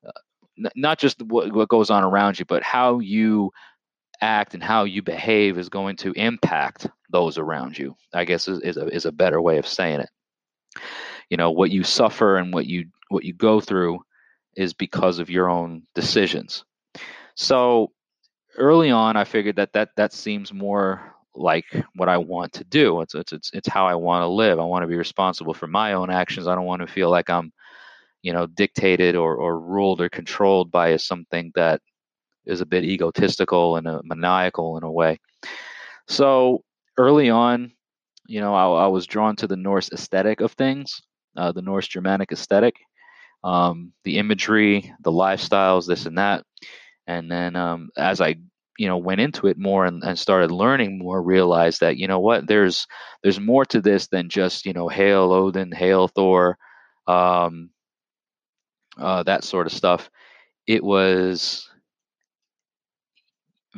Uh, 0.06 0.12
n- 0.58 0.70
not 0.76 0.98
just 0.98 1.22
what, 1.22 1.52
what 1.52 1.68
goes 1.68 1.90
on 1.90 2.04
around 2.04 2.38
you, 2.38 2.44
but 2.44 2.62
how 2.62 2.98
you 2.98 3.50
act 4.20 4.54
and 4.54 4.62
how 4.62 4.84
you 4.84 5.02
behave 5.02 5.58
is 5.58 5.68
going 5.68 5.96
to 5.96 6.12
impact 6.12 6.88
those 7.10 7.38
around 7.38 7.78
you. 7.78 7.96
I 8.12 8.24
guess 8.24 8.48
is, 8.48 8.60
is 8.60 8.76
a 8.76 8.86
is 8.88 9.06
a 9.06 9.12
better 9.12 9.40
way 9.40 9.58
of 9.58 9.66
saying 9.66 10.00
it. 10.00 10.10
You 11.30 11.36
know, 11.36 11.50
what 11.50 11.70
you 11.70 11.82
suffer 11.84 12.36
and 12.36 12.52
what 12.52 12.66
you 12.66 12.86
what 13.08 13.24
you 13.24 13.32
go 13.34 13.60
through 13.60 14.00
is 14.56 14.74
because 14.74 15.18
of 15.18 15.30
your 15.30 15.48
own 15.48 15.82
decisions. 15.94 16.64
So 17.36 17.92
early 18.58 18.90
on, 18.90 19.16
I 19.16 19.24
figured 19.24 19.56
that 19.56 19.72
that 19.72 19.90
that 19.96 20.12
seems 20.12 20.52
more 20.52 21.14
like 21.34 21.64
what 21.94 22.08
I 22.08 22.18
want 22.18 22.52
to 22.54 22.64
do. 22.64 23.00
It's 23.00 23.14
it's 23.14 23.32
it's, 23.32 23.50
it's 23.54 23.68
how 23.68 23.86
I 23.86 23.94
want 23.94 24.22
to 24.22 24.28
live. 24.28 24.58
I 24.58 24.64
want 24.64 24.82
to 24.82 24.88
be 24.88 24.96
responsible 24.96 25.54
for 25.54 25.66
my 25.66 25.92
own 25.94 26.10
actions. 26.10 26.46
I 26.46 26.54
don't 26.54 26.66
want 26.66 26.82
to 26.82 26.92
feel 26.92 27.10
like 27.10 27.30
I'm, 27.30 27.52
you 28.22 28.32
know, 28.32 28.46
dictated 28.46 29.14
or 29.16 29.36
or 29.36 29.60
ruled 29.60 30.00
or 30.00 30.08
controlled 30.08 30.70
by 30.70 30.96
something 30.96 31.52
that 31.54 31.80
is 32.46 32.60
a 32.60 32.66
bit 32.66 32.84
egotistical 32.84 33.76
and 33.76 33.86
a 33.86 34.00
maniacal 34.04 34.76
in 34.78 34.82
a 34.82 34.90
way. 34.90 35.18
So 36.08 36.64
early 36.96 37.30
on, 37.30 37.72
you 38.26 38.40
know, 38.40 38.54
I, 38.54 38.84
I 38.84 38.86
was 38.88 39.06
drawn 39.06 39.36
to 39.36 39.46
the 39.46 39.56
Norse 39.56 39.90
aesthetic 39.92 40.40
of 40.40 40.52
things, 40.52 41.00
uh, 41.36 41.52
the 41.52 41.62
Norse 41.62 41.86
Germanic 41.86 42.32
aesthetic, 42.32 42.74
um, 43.44 43.92
the 44.04 44.18
imagery, 44.18 44.92
the 45.02 45.12
lifestyles, 45.12 45.86
this 45.86 46.06
and 46.06 46.18
that. 46.18 46.44
And 47.08 47.30
then 47.32 47.56
um, 47.56 47.90
as 47.96 48.20
I 48.20 48.36
you 48.78 48.86
know 48.86 48.98
went 48.98 49.20
into 49.20 49.48
it 49.48 49.58
more 49.58 49.86
and, 49.86 50.04
and 50.04 50.18
started 50.18 50.52
learning 50.52 50.98
more 50.98 51.22
realized 51.22 51.80
that 51.80 51.96
you 51.96 52.06
know 52.06 52.20
what 52.20 52.46
there's 52.46 52.86
there's 53.24 53.40
more 53.40 53.64
to 53.66 53.80
this 53.80 54.06
than 54.08 54.28
just 54.28 54.66
you 54.66 54.72
know 54.72 54.88
hail 54.88 55.32
odin 55.32 55.72
hail 55.72 56.06
thor 56.08 56.58
um, 57.08 57.70
uh, 58.98 59.22
that 59.24 59.44
sort 59.44 59.66
of 59.66 59.72
stuff. 59.72 60.10
It 60.66 60.84
was 60.84 61.68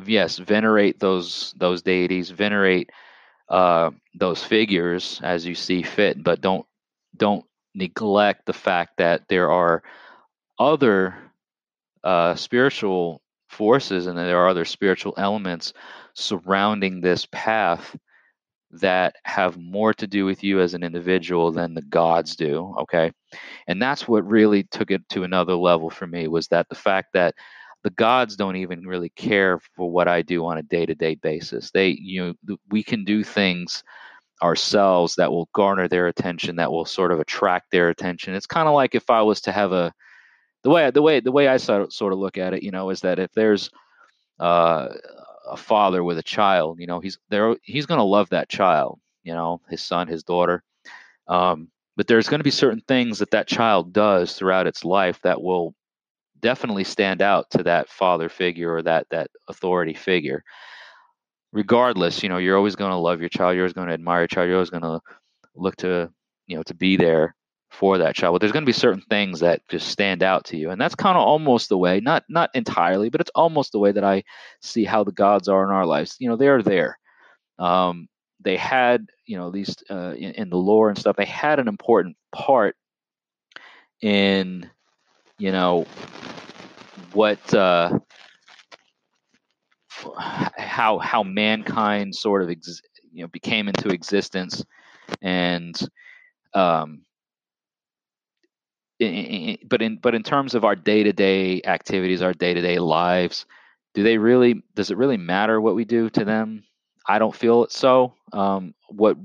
yes 0.05 0.37
venerate 0.37 0.99
those 0.99 1.53
those 1.57 1.81
deities 1.81 2.29
venerate 2.29 2.89
uh, 3.49 3.91
those 4.15 4.43
figures 4.43 5.19
as 5.23 5.45
you 5.45 5.55
see 5.55 5.83
fit 5.83 6.23
but 6.23 6.41
don't 6.41 6.65
don't 7.17 7.45
neglect 7.75 8.45
the 8.45 8.53
fact 8.53 8.97
that 8.97 9.23
there 9.29 9.51
are 9.51 9.83
other 10.59 11.15
uh, 12.03 12.35
spiritual 12.35 13.21
forces 13.49 14.07
and 14.07 14.17
there 14.17 14.37
are 14.37 14.49
other 14.49 14.65
spiritual 14.65 15.13
elements 15.17 15.73
surrounding 16.13 17.01
this 17.01 17.27
path 17.31 17.95
that 18.71 19.15
have 19.25 19.57
more 19.57 19.93
to 19.93 20.07
do 20.07 20.23
with 20.23 20.43
you 20.43 20.61
as 20.61 20.73
an 20.73 20.83
individual 20.83 21.51
than 21.51 21.73
the 21.73 21.81
gods 21.81 22.35
do 22.35 22.73
okay? 22.79 23.11
And 23.67 23.81
that's 23.81 24.07
what 24.07 24.25
really 24.25 24.63
took 24.63 24.91
it 24.91 25.07
to 25.09 25.23
another 25.23 25.55
level 25.55 25.89
for 25.89 26.07
me 26.07 26.27
was 26.27 26.47
that 26.47 26.69
the 26.69 26.75
fact 26.75 27.09
that 27.13 27.35
the 27.83 27.89
gods 27.89 28.35
don't 28.35 28.55
even 28.57 28.85
really 28.85 29.09
care 29.09 29.59
for 29.75 29.89
what 29.89 30.07
i 30.07 30.21
do 30.21 30.45
on 30.45 30.57
a 30.57 30.63
day-to-day 30.63 31.15
basis. 31.15 31.71
They 31.71 31.89
you 31.89 32.35
know 32.47 32.57
we 32.69 32.83
can 32.83 33.03
do 33.03 33.23
things 33.23 33.83
ourselves 34.41 35.15
that 35.15 35.31
will 35.31 35.49
garner 35.53 35.87
their 35.87 36.07
attention 36.07 36.55
that 36.55 36.71
will 36.71 36.85
sort 36.85 37.11
of 37.11 37.19
attract 37.19 37.71
their 37.71 37.89
attention. 37.89 38.33
It's 38.33 38.47
kind 38.47 38.67
of 38.67 38.73
like 38.73 38.95
if 38.95 39.09
i 39.09 39.21
was 39.21 39.41
to 39.41 39.51
have 39.51 39.71
a 39.73 39.93
the 40.63 40.69
way 40.69 40.91
the 40.91 41.01
way 41.01 41.19
the 41.19 41.31
way 41.31 41.47
I 41.47 41.57
sort 41.57 41.91
of, 42.13 42.19
look 42.19 42.37
at 42.37 42.53
it, 42.53 42.63
you 42.63 42.71
know, 42.71 42.89
is 42.89 43.01
that 43.01 43.19
if 43.19 43.31
there's 43.33 43.69
uh, 44.39 44.89
a 45.49 45.57
father 45.57 46.03
with 46.03 46.17
a 46.17 46.23
child, 46.23 46.79
you 46.79 46.87
know, 46.87 46.99
he's 46.99 47.17
there, 47.29 47.55
he's 47.63 47.85
going 47.85 47.99
to 47.99 48.03
love 48.03 48.29
that 48.29 48.49
child, 48.49 48.99
you 49.23 49.33
know, 49.33 49.61
his 49.69 49.81
son, 49.81 50.07
his 50.07 50.23
daughter. 50.23 50.63
Um, 51.27 51.69
but 51.97 52.07
there's 52.07 52.29
going 52.29 52.39
to 52.39 52.43
be 52.43 52.51
certain 52.51 52.81
things 52.87 53.19
that 53.19 53.31
that 53.31 53.47
child 53.47 53.93
does 53.93 54.33
throughout 54.33 54.67
its 54.67 54.83
life 54.85 55.19
that 55.23 55.41
will 55.41 55.73
definitely 56.39 56.83
stand 56.83 57.21
out 57.21 57.49
to 57.51 57.63
that 57.63 57.89
father 57.89 58.29
figure 58.29 58.73
or 58.73 58.81
that 58.81 59.07
that 59.11 59.29
authority 59.47 59.93
figure. 59.93 60.43
Regardless, 61.53 62.23
you 62.23 62.29
know, 62.29 62.37
you're 62.37 62.57
always 62.57 62.75
going 62.75 62.91
to 62.91 62.97
love 62.97 63.19
your 63.19 63.29
child. 63.29 63.55
You're 63.55 63.65
always 63.65 63.73
going 63.73 63.87
to 63.87 63.93
admire 63.93 64.21
your 64.21 64.27
child. 64.27 64.47
You're 64.47 64.55
always 64.57 64.69
going 64.69 64.83
to 64.83 65.01
look 65.55 65.75
to, 65.77 66.09
you 66.47 66.55
know, 66.55 66.63
to 66.63 66.73
be 66.73 66.95
there 66.95 67.35
for 67.71 67.97
that 67.97 68.15
child. 68.15 68.33
But 68.33 68.41
there's 68.41 68.51
going 68.51 68.63
to 68.63 68.69
be 68.69 68.73
certain 68.73 69.01
things 69.09 69.39
that 69.39 69.67
just 69.69 69.87
stand 69.87 70.21
out 70.21 70.45
to 70.45 70.57
you, 70.57 70.69
and 70.69 70.79
that's 70.79 70.93
kind 70.93 71.17
of 71.17 71.25
almost 71.25 71.69
the 71.69 71.77
way, 71.77 71.99
not 71.99 72.23
not 72.29 72.51
entirely, 72.53 73.09
but 73.09 73.21
it's 73.21 73.31
almost 73.33 73.71
the 73.71 73.79
way 73.79 73.91
that 73.91 74.03
I 74.03 74.23
see 74.61 74.83
how 74.83 75.03
the 75.03 75.11
gods 75.11 75.47
are 75.47 75.63
in 75.63 75.71
our 75.71 75.85
lives. 75.85 76.17
You 76.19 76.29
know, 76.29 76.35
they 76.35 76.49
are 76.49 76.61
there. 76.61 76.99
Um, 77.57 78.07
they 78.43 78.57
had, 78.57 79.07
you 79.25 79.37
know, 79.37 79.47
least 79.47 79.83
uh, 79.89 80.13
in, 80.17 80.33
in 80.33 80.49
the 80.49 80.57
lore 80.57 80.89
and 80.89 80.97
stuff, 80.97 81.15
they 81.15 81.25
had 81.25 81.59
an 81.59 81.67
important 81.67 82.17
part 82.31 82.75
in, 84.01 84.69
you 85.37 85.51
know, 85.51 85.85
what 87.13 87.53
uh, 87.53 87.99
how 90.57 90.99
how 90.99 91.23
mankind 91.23 92.15
sort 92.15 92.41
of 92.41 92.49
ex- 92.49 92.81
you 93.13 93.23
know 93.23 93.27
became 93.27 93.67
into 93.67 93.89
existence 93.89 94.63
and 95.21 95.79
um, 96.53 97.01
but 99.01 99.81
in 99.81 99.97
but 99.97 100.15
in 100.15 100.23
terms 100.23 100.53
of 100.53 100.63
our 100.63 100.75
day 100.75 101.03
to 101.03 101.13
day 101.13 101.61
activities, 101.65 102.21
our 102.21 102.33
day 102.33 102.53
to 102.53 102.61
day 102.61 102.79
lives, 102.79 103.45
do 103.93 104.03
they 104.03 104.17
really? 104.17 104.61
Does 104.75 104.91
it 104.91 104.97
really 104.97 105.17
matter 105.17 105.59
what 105.59 105.75
we 105.75 105.85
do 105.85 106.09
to 106.11 106.25
them? 106.25 106.63
I 107.07 107.19
don't 107.19 107.35
feel 107.35 107.63
it 107.63 107.71
so. 107.71 108.13
Um, 108.31 108.75
what 108.89 109.17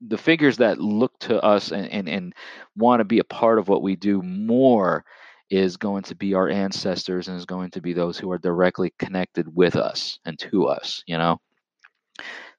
the 0.00 0.18
figures 0.18 0.58
that 0.58 0.78
look 0.78 1.18
to 1.20 1.42
us 1.42 1.72
and, 1.72 1.88
and, 1.90 2.08
and 2.08 2.34
want 2.76 3.00
to 3.00 3.04
be 3.04 3.18
a 3.18 3.24
part 3.24 3.58
of 3.58 3.68
what 3.68 3.82
we 3.82 3.96
do 3.96 4.20
more 4.22 5.04
is 5.50 5.76
going 5.76 6.02
to 6.02 6.14
be 6.14 6.34
our 6.34 6.48
ancestors 6.48 7.28
and 7.28 7.36
is 7.36 7.46
going 7.46 7.70
to 7.70 7.80
be 7.80 7.92
those 7.92 8.18
who 8.18 8.30
are 8.30 8.38
directly 8.38 8.92
connected 8.98 9.46
with 9.54 9.76
us 9.76 10.18
and 10.24 10.38
to 10.38 10.66
us 10.66 11.02
you 11.06 11.16
know 11.16 11.40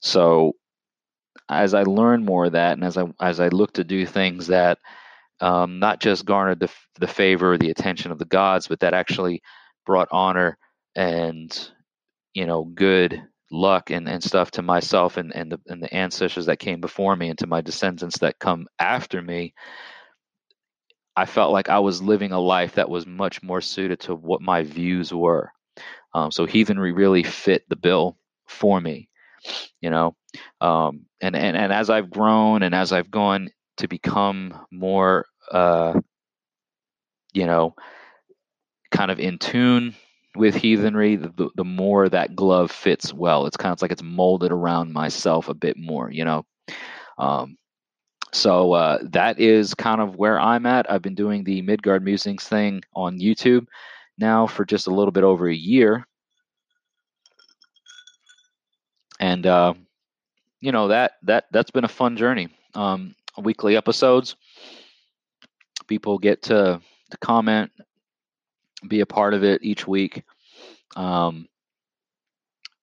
so 0.01 0.53
as 1.49 1.73
i 1.73 1.83
learn 1.83 2.23
more 2.23 2.45
of 2.45 2.53
that 2.53 2.73
and 2.73 2.83
as 2.83 2.97
i 2.97 3.03
as 3.19 3.39
i 3.41 3.49
look 3.49 3.73
to 3.73 3.83
do 3.83 4.05
things 4.05 4.47
that 4.47 4.77
um, 5.39 5.79
not 5.79 5.99
just 5.99 6.25
garnered 6.25 6.59
the, 6.59 6.71
the 6.99 7.07
favor 7.07 7.53
or 7.53 7.57
the 7.57 7.69
attention 7.69 8.11
of 8.11 8.19
the 8.19 8.25
gods, 8.25 8.67
but 8.67 8.79
that 8.79 8.93
actually 8.93 9.41
brought 9.85 10.09
honor 10.11 10.57
and 10.95 11.71
you 12.33 12.45
know 12.45 12.63
good 12.63 13.21
luck 13.51 13.89
and, 13.91 14.09
and 14.09 14.23
stuff 14.23 14.51
to 14.51 14.61
myself 14.61 15.17
and, 15.17 15.33
and 15.35 15.51
the 15.51 15.59
and 15.67 15.81
the 15.81 15.93
ancestors 15.93 16.47
that 16.47 16.59
came 16.59 16.81
before 16.81 17.15
me 17.15 17.29
and 17.29 17.39
to 17.39 17.47
my 17.47 17.61
descendants 17.61 18.19
that 18.19 18.39
come 18.39 18.67
after 18.79 19.21
me. 19.21 19.53
I 21.15 21.25
felt 21.25 21.51
like 21.51 21.69
I 21.69 21.79
was 21.79 22.01
living 22.01 22.31
a 22.31 22.39
life 22.39 22.75
that 22.75 22.89
was 22.89 23.07
much 23.07 23.41
more 23.41 23.61
suited 23.61 24.01
to 24.01 24.13
what 24.13 24.41
my 24.41 24.61
views 24.63 25.11
were. 25.11 25.51
Um, 26.13 26.29
so 26.31 26.45
heathenry 26.45 26.91
really 26.91 27.23
fit 27.23 27.63
the 27.69 27.75
bill 27.75 28.17
for 28.47 28.79
me, 28.79 29.09
you 29.81 29.89
know. 29.89 30.15
Um, 30.61 31.05
and, 31.21 31.35
and 31.35 31.57
and 31.57 31.73
as 31.73 31.89
I've 31.89 32.11
grown 32.11 32.61
and 32.63 32.75
as 32.75 32.91
I've 32.91 33.09
gone 33.09 33.49
to 33.77 33.87
become 33.87 34.53
more, 34.71 35.25
uh, 35.51 35.99
you 37.33 37.45
know, 37.45 37.75
kind 38.91 39.11
of 39.11 39.19
in 39.19 39.37
tune 39.37 39.95
with 40.35 40.55
heathenry, 40.55 41.15
the, 41.15 41.49
the 41.55 41.63
more 41.63 42.07
that 42.09 42.35
glove 42.35 42.71
fits 42.71 43.13
well. 43.13 43.45
It's 43.45 43.57
kind 43.57 43.73
of 43.73 43.81
like 43.81 43.91
it's 43.91 44.03
molded 44.03 44.51
around 44.51 44.93
myself 44.93 45.49
a 45.49 45.53
bit 45.53 45.77
more, 45.77 46.11
you 46.11 46.25
know. 46.25 46.45
Um, 47.17 47.57
so 48.33 48.73
uh, 48.73 48.99
that 49.11 49.39
is 49.39 49.73
kind 49.73 50.01
of 50.01 50.15
where 50.15 50.39
I'm 50.39 50.65
at. 50.65 50.89
I've 50.91 51.01
been 51.01 51.15
doing 51.15 51.43
the 51.43 51.61
Midgard 51.61 52.03
Musings 52.03 52.43
thing 52.43 52.83
on 52.93 53.19
YouTube 53.19 53.65
now 54.17 54.47
for 54.47 54.65
just 54.65 54.87
a 54.87 54.93
little 54.93 55.11
bit 55.11 55.23
over 55.23 55.47
a 55.47 55.55
year, 55.55 56.05
and 59.19 59.45
uh, 59.45 59.73
you 60.59 60.71
know 60.71 60.89
that 60.89 61.13
that 61.23 61.45
that's 61.51 61.71
been 61.71 61.85
a 61.85 61.89
fun 61.89 62.17
journey. 62.17 62.49
Um, 62.75 63.15
weekly 63.41 63.77
episodes. 63.77 64.35
People 65.87 66.17
get 66.17 66.41
to, 66.43 66.81
to 67.11 67.17
comment, 67.19 67.71
be 68.87 69.01
a 69.01 69.05
part 69.05 69.33
of 69.33 69.43
it 69.43 69.63
each 69.63 69.87
week. 69.87 70.23
Um, 70.95 71.47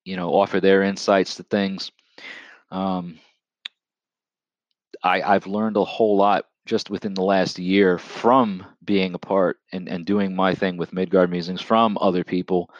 you 0.05 0.17
know, 0.17 0.31
offer 0.31 0.61
their 0.61 0.83
insights 0.83 1.37
to 1.37 1.43
things. 1.45 1.91
Um, 2.71 3.19
I, 5.03 5.23
I've 5.23 5.47
learned 5.47 5.77
a 5.77 5.85
whole 5.85 6.17
lot 6.17 6.47
just 6.67 6.91
within 6.91 7.15
the 7.15 7.23
last 7.23 7.59
year 7.59 7.99
from 7.99 8.65
being 8.85 9.15
a 9.15 9.19
part 9.19 9.59
and, 9.73 9.89
and 9.89 10.07
doing 10.07 10.35
my 10.35 10.55
thing 10.55 10.77
with 10.77 10.93
Midgard 10.93 11.31
Musings 11.31 11.61
from 11.61 11.99
other 12.01 12.25
people 12.25 12.71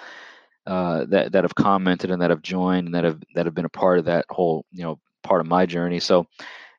uh, 0.67 1.05
that 1.07 1.33
that 1.33 1.45
have 1.45 1.55
commented 1.55 2.11
and 2.11 2.23
that 2.23 2.31
have 2.31 2.41
joined 2.41 2.87
and 2.87 2.95
that 2.95 3.05
have 3.05 3.21
that 3.35 3.45
have 3.45 3.55
been 3.55 3.67
a 3.67 3.71
part 3.71 3.99
of 3.99 4.07
that 4.07 4.25
whole 4.31 4.65
you 4.73 4.83
know 4.83 4.99
part 5.23 5.43
of 5.43 5.47
my 5.47 5.67
journey. 5.67 6.01
So 6.01 6.27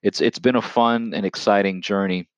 it's 0.05 0.21
it's 0.21 0.37
been 0.37 0.55
a 0.55 0.61
fun 0.61 1.13
and 1.15 1.25
exciting 1.25 1.81
journey 1.81 2.29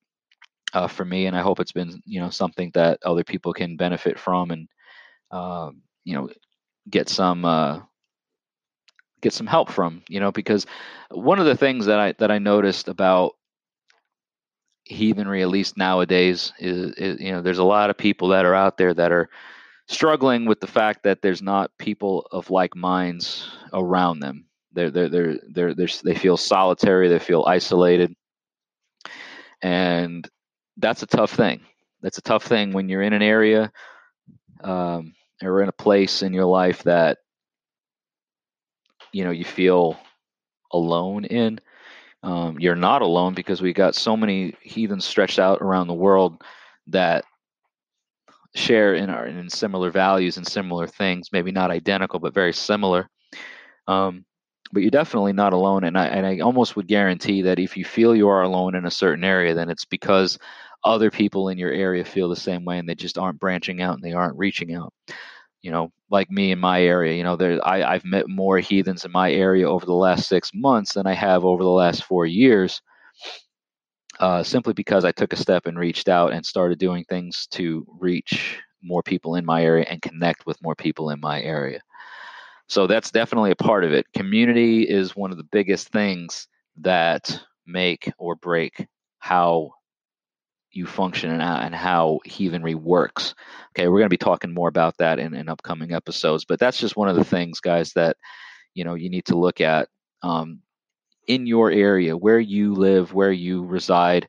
uh, 0.74 0.88
for 0.88 1.04
me, 1.04 1.26
and 1.26 1.36
I 1.36 1.42
hope 1.42 1.60
it's 1.60 1.74
been 1.74 2.02
you 2.06 2.22
know 2.22 2.30
something 2.30 2.72
that 2.76 3.00
other 3.04 3.26
people 3.26 3.52
can 3.52 3.76
benefit 3.76 4.18
from 4.18 4.52
and 4.52 4.70
uh, 5.32 5.72
you 6.06 6.16
know 6.16 6.30
get 6.90 7.10
some 7.10 7.44
uh, 7.44 7.82
get 9.22 9.34
some 9.34 9.48
help 9.48 9.70
from. 9.70 10.02
You 10.08 10.22
know, 10.22 10.32
because 10.32 10.66
one 11.12 11.40
of 11.40 11.46
the 11.46 11.58
things 11.58 11.88
that 11.88 12.00
I 12.00 12.14
that 12.20 12.32
I 12.32 12.40
noticed 12.40 12.88
about 12.88 13.34
heathenry, 14.86 15.42
at 15.42 15.50
least 15.50 15.76
nowadays, 15.76 16.54
is, 16.60 16.94
is 16.94 17.20
you 17.20 17.34
know 17.34 17.42
there's 17.42 17.60
a 17.60 17.66
lot 17.66 17.90
of 17.90 17.98
people 17.98 18.30
that 18.30 18.46
are 18.46 18.56
out 18.56 18.78
there 18.78 18.94
that 18.94 19.12
are 19.12 19.30
struggling 19.90 20.46
with 20.46 20.62
the 20.62 20.68
fact 20.68 21.04
that 21.04 21.22
there's 21.22 21.42
not 21.42 21.72
people 21.80 22.28
of 22.32 22.50
like 22.50 22.78
minds 22.78 23.50
around 23.74 24.22
them 24.22 24.47
they're 24.78 24.92
they're 24.92 25.10
they're 25.10 25.40
they're, 25.50 25.74
they're 25.74 25.88
they 26.04 26.16
feel 26.16 26.38
solitary. 26.38 27.08
They 27.10 27.18
feel 27.20 27.44
isolated, 27.48 28.14
and 29.64 30.30
that's 30.78 31.02
a 31.02 31.08
tough 31.08 31.32
thing. 31.32 31.62
That's 32.02 32.20
a 32.20 32.22
tough 32.22 32.44
thing 32.44 32.74
when 32.74 32.88
you're 32.88 33.02
in 33.02 33.14
an 33.14 33.24
area 33.24 33.72
um, 34.64 35.14
or 35.42 35.64
in 35.64 35.70
a 35.70 35.74
place 35.74 36.22
in 36.22 36.32
your 36.32 36.46
life 36.46 36.84
that 36.84 37.18
you 39.12 39.24
know 39.24 39.32
you 39.32 39.46
feel 39.46 39.98
alone 40.72 41.26
in. 41.26 41.60
Um, 42.22 42.60
you're 42.60 42.76
not 42.76 43.02
alone 43.02 43.34
because 43.34 43.62
we 43.62 43.74
got 43.74 43.96
so 43.96 44.16
many 44.16 44.54
heathens 44.62 45.06
stretched 45.06 45.40
out 45.40 45.62
around 45.62 45.88
the 45.88 45.94
world 45.94 46.44
that 46.88 47.26
share 48.54 48.94
in 48.94 49.10
our 49.10 49.26
in 49.26 49.50
similar 49.50 49.90
values 49.90 50.38
and 50.38 50.46
similar 50.46 50.86
things, 50.86 51.30
maybe 51.32 51.52
not 51.52 51.72
identical 51.72 52.20
but 52.20 52.34
very 52.36 52.54
similar. 52.54 53.10
Um, 53.88 54.26
but 54.72 54.82
you're 54.82 54.92
definitely 54.92 55.34
not 55.34 55.54
alone. 55.54 55.84
And 55.84 55.98
I, 55.98 56.08
and 56.08 56.26
I 56.26 56.40
almost 56.40 56.76
would 56.76 56.88
guarantee 56.88 57.44
that 57.44 57.60
if 57.60 57.78
you 57.78 57.86
feel 57.86 58.16
you 58.16 58.28
are 58.30 58.42
alone 58.44 58.76
in 58.76 58.86
a 58.86 58.92
certain 58.92 59.24
area, 59.24 59.54
then 59.54 59.70
it's 59.70 59.86
because 59.86 60.38
other 60.84 61.12
people 61.12 61.50
in 61.50 61.58
your 61.58 61.72
area 61.72 62.06
feel 62.06 62.30
the 62.30 62.36
same 62.36 62.66
way 62.66 62.80
and 62.80 62.88
they 62.88 62.96
just 62.96 63.18
aren't 63.18 63.40
branching 63.40 63.82
out 63.82 63.96
and 63.96 64.04
they 64.04 64.14
aren't 64.14 64.38
reaching 64.38 64.74
out. 64.76 64.94
you 65.62 65.72
know, 65.72 65.92
like 66.10 66.30
me 66.32 66.52
in 66.52 66.60
my 66.60 66.82
area. 66.84 67.16
You 67.16 67.24
know, 67.24 67.36
there 67.36 67.66
I, 67.66 67.84
I've 67.84 68.06
met 68.06 68.30
more 68.30 68.60
heathens 68.60 69.06
in 69.06 69.12
my 69.12 69.32
area 69.32 69.70
over 69.70 69.86
the 69.86 69.94
last 69.94 70.28
six 70.30 70.52
months 70.54 70.94
than 70.94 71.08
I 71.08 71.14
have 71.14 71.46
over 71.46 71.64
the 71.64 71.70
last 71.70 72.04
four 72.04 72.26
years. 72.26 72.82
Uh, 74.20 74.42
simply 74.44 74.74
because 74.74 75.06
I 75.06 75.12
took 75.12 75.34
a 75.34 75.38
step 75.38 75.68
and 75.68 75.78
reached 75.78 76.10
out 76.10 76.34
and 76.34 76.44
started 76.46 76.80
doing 76.80 77.04
things 77.06 77.48
to 77.52 77.86
reach 78.00 78.60
more 78.82 79.04
people 79.04 79.36
in 79.36 79.46
my 79.46 79.64
area 79.64 79.86
and 79.90 80.02
connect 80.02 80.46
with 80.46 80.62
more 80.62 80.76
people 80.76 81.12
in 81.12 81.20
my 81.20 81.42
area. 81.42 81.82
So 82.68 82.88
that's 82.88 83.12
definitely 83.12 83.52
a 83.52 83.56
part 83.56 83.84
of 83.84 83.94
it. 83.94 84.06
Community 84.14 84.84
is 84.84 85.16
one 85.16 85.32
of 85.32 85.38
the 85.38 85.44
biggest 85.44 85.90
things 85.90 86.48
that 86.78 87.40
make 87.66 88.12
or 88.18 88.36
break 88.36 88.88
how 89.20 89.72
you 90.72 90.86
function 90.86 91.32
and, 91.32 91.42
and 91.42 91.74
how 91.76 92.20
heathenry 92.26 92.76
works. 92.76 93.34
Okay, 93.72 93.88
we're 93.88 94.00
going 94.00 94.04
to 94.04 94.10
be 94.10 94.18
talking 94.18 94.54
more 94.54 94.70
about 94.70 94.98
that 94.98 95.18
in, 95.18 95.34
in 95.34 95.50
upcoming 95.50 95.94
episodes, 95.94 96.46
but 96.46 96.60
that's 96.60 96.80
just 96.80 96.96
one 96.96 97.10
of 97.10 97.16
the 97.16 97.24
things, 97.24 97.60
guys, 97.60 97.94
that 97.94 98.18
you 98.74 98.84
know 98.84 98.94
you 98.94 99.10
need 99.10 99.26
to 99.26 99.38
look 99.38 99.62
at 99.62 99.88
um, 100.24 100.62
in 101.28 101.46
your 101.46 101.72
area, 101.72 102.16
where 102.16 102.40
you 102.40 102.74
live, 102.74 103.14
where 103.14 103.32
you 103.32 103.64
reside, 103.64 104.28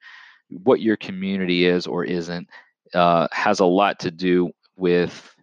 what 0.49 0.81
your 0.81 0.97
community 0.97 1.67
is 1.67 1.87
or 1.87 2.05
isn't, 2.05 2.49
uh, 2.95 3.29
has 3.33 3.61
a 3.61 3.67
lot 3.67 4.01
to 4.01 4.11
do 4.11 4.51
with 4.77 5.35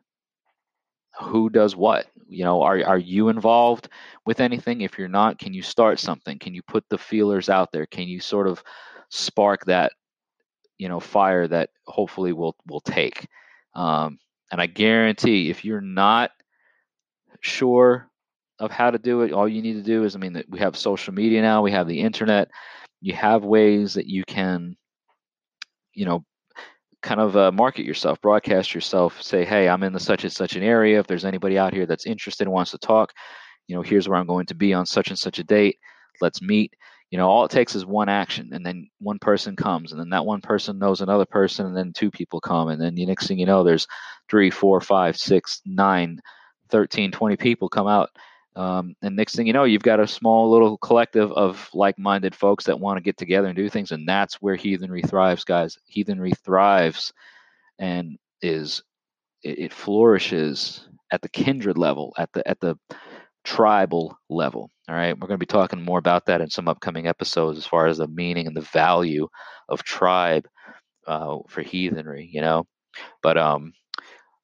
who 1.22 1.50
does 1.50 1.75
what? 1.75 2.07
You 2.27 2.43
know 2.43 2.62
are, 2.62 2.84
are 2.84 2.98
you 2.98 3.29
involved 3.29 3.89
with 4.25 4.39
anything? 4.39 4.81
If 4.81 4.98
you're 4.98 5.07
not 5.07 5.39
can 5.39 5.53
you 5.53 5.62
start 5.62 6.00
something? 6.00 6.39
Can 6.39 6.53
you 6.53 6.62
put 6.63 6.86
the 6.89 6.98
feelers 6.98 7.50
out 7.50 7.72
there? 7.72 7.86
Can 7.86 8.07
you 8.07 8.19
sort 8.19 8.48
of 8.48 8.63
spark 9.10 9.65
that 9.65 9.91
you 10.77 10.89
know 10.89 11.00
fire 11.00 11.48
that 11.48 11.69
hopefully 11.86 12.34
will 12.34 12.55
will 12.67 12.81
take? 12.81 13.27
Um, 13.75 14.19
and 14.51 14.62
i 14.62 14.65
guarantee 14.65 15.50
if 15.50 15.65
you're 15.65 15.81
not 15.81 16.31
sure 17.41 18.10
of 18.60 18.72
how 18.72 18.89
to 18.89 18.98
do 18.98 19.22
it 19.22 19.34
all 19.34 19.48
you 19.48 19.62
need 19.62 19.74
to 19.74 19.84
do 19.84 20.03
is 20.03 20.15
i 20.15 20.19
mean 20.19 20.41
we 20.50 20.60
have 20.60 20.77
social 20.77 21.13
media 21.13 21.41
now 21.41 21.62
we 21.62 21.72
have 21.72 21.88
the 21.88 22.00
internet 22.00 22.50
you 23.01 23.13
have 23.13 23.43
ways 23.43 23.93
that 23.93 24.07
you 24.07 24.24
can 24.27 24.75
you 25.93 26.05
know 26.05 26.24
kind 27.05 27.21
of 27.21 27.38
uh, 27.38 27.51
market 27.51 27.85
yourself 27.85 28.19
broadcast 28.19 28.74
yourself 28.74 29.21
say 29.21 29.45
hey 29.45 29.69
i'm 29.69 29.83
in 29.83 29.93
the 29.93 30.00
such 30.00 30.24
and 30.24 30.33
such 30.33 30.55
an 30.55 30.63
area. 30.63 31.00
If 31.00 31.07
there's 31.07 31.24
anybody 31.24 31.57
out 31.57 31.74
here 31.74 31.85
that's 31.85 32.07
interested 32.07 32.45
and 32.45 32.51
wants 32.51 32.71
to 32.71 32.79
talk 32.79 33.13
you 33.67 33.75
know 33.75 33.83
here's 33.83 34.09
where 34.09 34.17
i'm 34.17 34.27
going 34.27 34.47
to 34.47 34.55
be 34.55 34.74
on 34.74 34.85
such 34.85 35.09
and 35.09 35.17
such 35.17 35.39
a 35.39 35.43
date. 35.43 35.77
Let's 36.19 36.41
meet. 36.41 36.74
You 37.12 37.19
know 37.19 37.29
all 37.29 37.45
it 37.45 37.51
takes 37.51 37.75
is 37.75 37.85
one 37.85 38.09
action 38.09 38.50
and 38.53 38.65
then 38.65 38.89
one 39.00 39.19
person 39.19 39.55
comes 39.55 39.91
and 39.91 40.01
then 40.01 40.09
that 40.09 40.25
one 40.25 40.41
person 40.41 40.79
knows 40.79 41.01
another 41.01 41.25
person 41.25 41.67
and 41.67 41.77
then 41.77 41.93
two 41.93 42.09
people 42.09 42.41
come 42.41 42.69
and 42.69 42.81
then 42.81 42.95
the 42.95 43.05
next 43.05 43.27
thing 43.27 43.38
you 43.38 43.45
know 43.45 43.63
there's 43.63 43.88
three 44.29 44.50
four 44.50 44.81
five 44.81 45.15
six 45.15 45.62
nine 45.65 46.19
13 46.69 47.12
20 47.12 47.38
people 47.38 47.69
come 47.69 47.88
out 47.88 48.09
um, 48.55 48.95
and 49.01 49.15
next 49.15 49.35
thing 49.35 49.47
you 49.47 49.53
know 49.53 49.63
you've 49.63 49.83
got 49.83 50.00
a 50.00 50.07
small 50.07 50.51
little 50.51 50.77
collective 50.77 51.31
of 51.31 51.69
like-minded 51.74 52.35
folks 52.35 52.65
that 52.65 52.79
want 52.79 52.97
to 52.97 53.03
get 53.03 53.17
together 53.17 53.47
and 53.47 53.55
do 53.55 53.69
things 53.69 53.91
and 53.91 54.07
that's 54.07 54.35
where 54.35 54.55
heathenry 54.55 55.01
thrives 55.01 55.43
guys 55.43 55.77
heathenry 55.85 56.31
thrives 56.31 57.13
and 57.79 58.17
is 58.41 58.83
it, 59.43 59.59
it 59.59 59.74
flourishes 59.74 60.88
at 61.12 61.21
the 61.21 61.29
kindred 61.29 61.77
level 61.77 62.13
at 62.17 62.31
the 62.33 62.47
at 62.47 62.59
the 62.59 62.77
tribal 63.45 64.17
level. 64.29 64.69
All 64.89 64.95
right. 64.95 65.13
We're 65.13 65.27
going 65.27 65.39
to 65.39 65.45
be 65.45 65.45
talking 65.45 65.81
more 65.81 66.00
about 66.00 66.25
that 66.25 66.41
in 66.41 66.50
some 66.50 66.67
upcoming 66.67 67.07
episodes 67.07 67.57
as 67.57 67.65
far 67.65 67.88
as 67.88 68.00
the 68.00 68.07
meaning 68.07 68.47
and 68.47 68.55
the 68.55 68.62
value 68.62 69.27
of 69.69 69.83
tribe 69.83 70.47
uh, 71.07 71.38
for 71.47 71.62
heathenry, 71.62 72.29
you 72.31 72.41
know. 72.41 72.65
But, 73.24 73.38
um, 73.38 73.74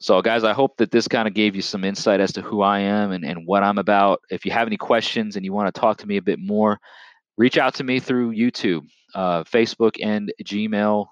so 0.01 0.19
guys, 0.19 0.43
I 0.43 0.53
hope 0.53 0.77
that 0.77 0.89
this 0.89 1.07
kind 1.07 1.27
of 1.27 1.35
gave 1.35 1.55
you 1.55 1.61
some 1.61 1.83
insight 1.83 2.19
as 2.19 2.31
to 2.33 2.41
who 2.41 2.63
I 2.63 2.79
am 2.79 3.11
and, 3.11 3.23
and 3.23 3.45
what 3.45 3.61
I'm 3.61 3.77
about. 3.77 4.21
If 4.31 4.45
you 4.45 4.51
have 4.51 4.67
any 4.67 4.77
questions 4.77 5.35
and 5.35 5.45
you 5.45 5.53
want 5.53 5.73
to 5.73 5.79
talk 5.79 5.97
to 5.97 6.07
me 6.07 6.17
a 6.17 6.21
bit 6.23 6.39
more, 6.39 6.79
reach 7.37 7.59
out 7.59 7.75
to 7.75 7.83
me 7.83 7.99
through 7.99 8.33
YouTube, 8.33 8.81
uh, 9.13 9.43
Facebook, 9.43 10.03
and 10.03 10.33
Gmail. 10.43 11.05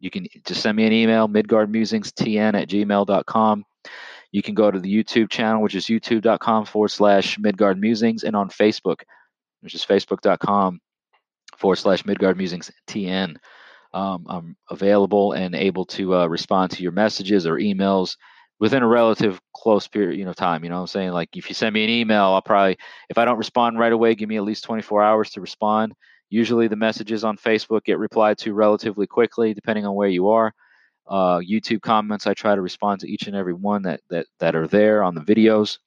You 0.00 0.10
can 0.10 0.26
just 0.44 0.60
send 0.60 0.76
me 0.76 0.86
an 0.86 0.92
email, 0.92 1.28
midgardmusingstn 1.28 2.60
at 2.60 2.68
gmail.com. 2.68 3.64
You 4.32 4.42
can 4.42 4.54
go 4.56 4.72
to 4.72 4.80
the 4.80 4.92
YouTube 4.92 5.30
channel, 5.30 5.62
which 5.62 5.76
is 5.76 5.86
youtube.com 5.86 6.64
forward 6.64 6.88
slash 6.88 7.38
Midgard 7.38 7.80
Musings, 7.80 8.24
and 8.24 8.34
on 8.34 8.48
Facebook, 8.48 9.02
which 9.60 9.76
is 9.76 9.84
facebook.com 9.84 10.80
forward 11.58 11.76
slash 11.76 12.04
Midgard 12.04 12.36
Musings 12.36 12.72
TN. 12.88 13.36
Um, 13.94 14.26
I'm 14.28 14.56
available 14.68 15.32
and 15.32 15.54
able 15.54 15.84
to 15.86 16.16
uh, 16.16 16.26
respond 16.26 16.72
to 16.72 16.82
your 16.82 16.92
messages 16.92 17.46
or 17.46 17.56
emails 17.56 18.16
within 18.62 18.84
a 18.84 18.86
relative 18.86 19.40
close 19.52 19.88
period 19.88 20.16
you 20.16 20.24
know 20.24 20.32
time 20.32 20.62
you 20.62 20.70
know 20.70 20.76
what 20.76 20.82
i'm 20.82 20.86
saying 20.86 21.10
like 21.10 21.36
if 21.36 21.48
you 21.48 21.54
send 21.54 21.74
me 21.74 21.82
an 21.82 21.90
email 21.90 22.26
i'll 22.26 22.40
probably 22.40 22.78
if 23.10 23.18
i 23.18 23.24
don't 23.24 23.36
respond 23.36 23.76
right 23.76 23.92
away 23.92 24.14
give 24.14 24.28
me 24.28 24.36
at 24.36 24.44
least 24.44 24.62
24 24.62 25.02
hours 25.02 25.30
to 25.30 25.40
respond 25.40 25.92
usually 26.30 26.68
the 26.68 26.76
messages 26.76 27.24
on 27.24 27.36
facebook 27.36 27.82
get 27.82 27.98
replied 27.98 28.38
to 28.38 28.54
relatively 28.54 29.06
quickly 29.06 29.52
depending 29.52 29.84
on 29.84 29.96
where 29.96 30.08
you 30.08 30.28
are 30.28 30.54
uh, 31.08 31.38
YouTube 31.38 31.82
comments. 31.82 32.26
I 32.26 32.34
try 32.34 32.54
to 32.54 32.62
respond 32.62 33.00
to 33.00 33.10
each 33.10 33.26
and 33.26 33.36
every 33.36 33.54
one 33.54 33.82
that 33.82 34.00
that 34.10 34.26
that 34.38 34.54
are 34.54 34.66
there 34.66 35.02
on 35.02 35.14
the 35.14 35.20
videos. 35.20 35.78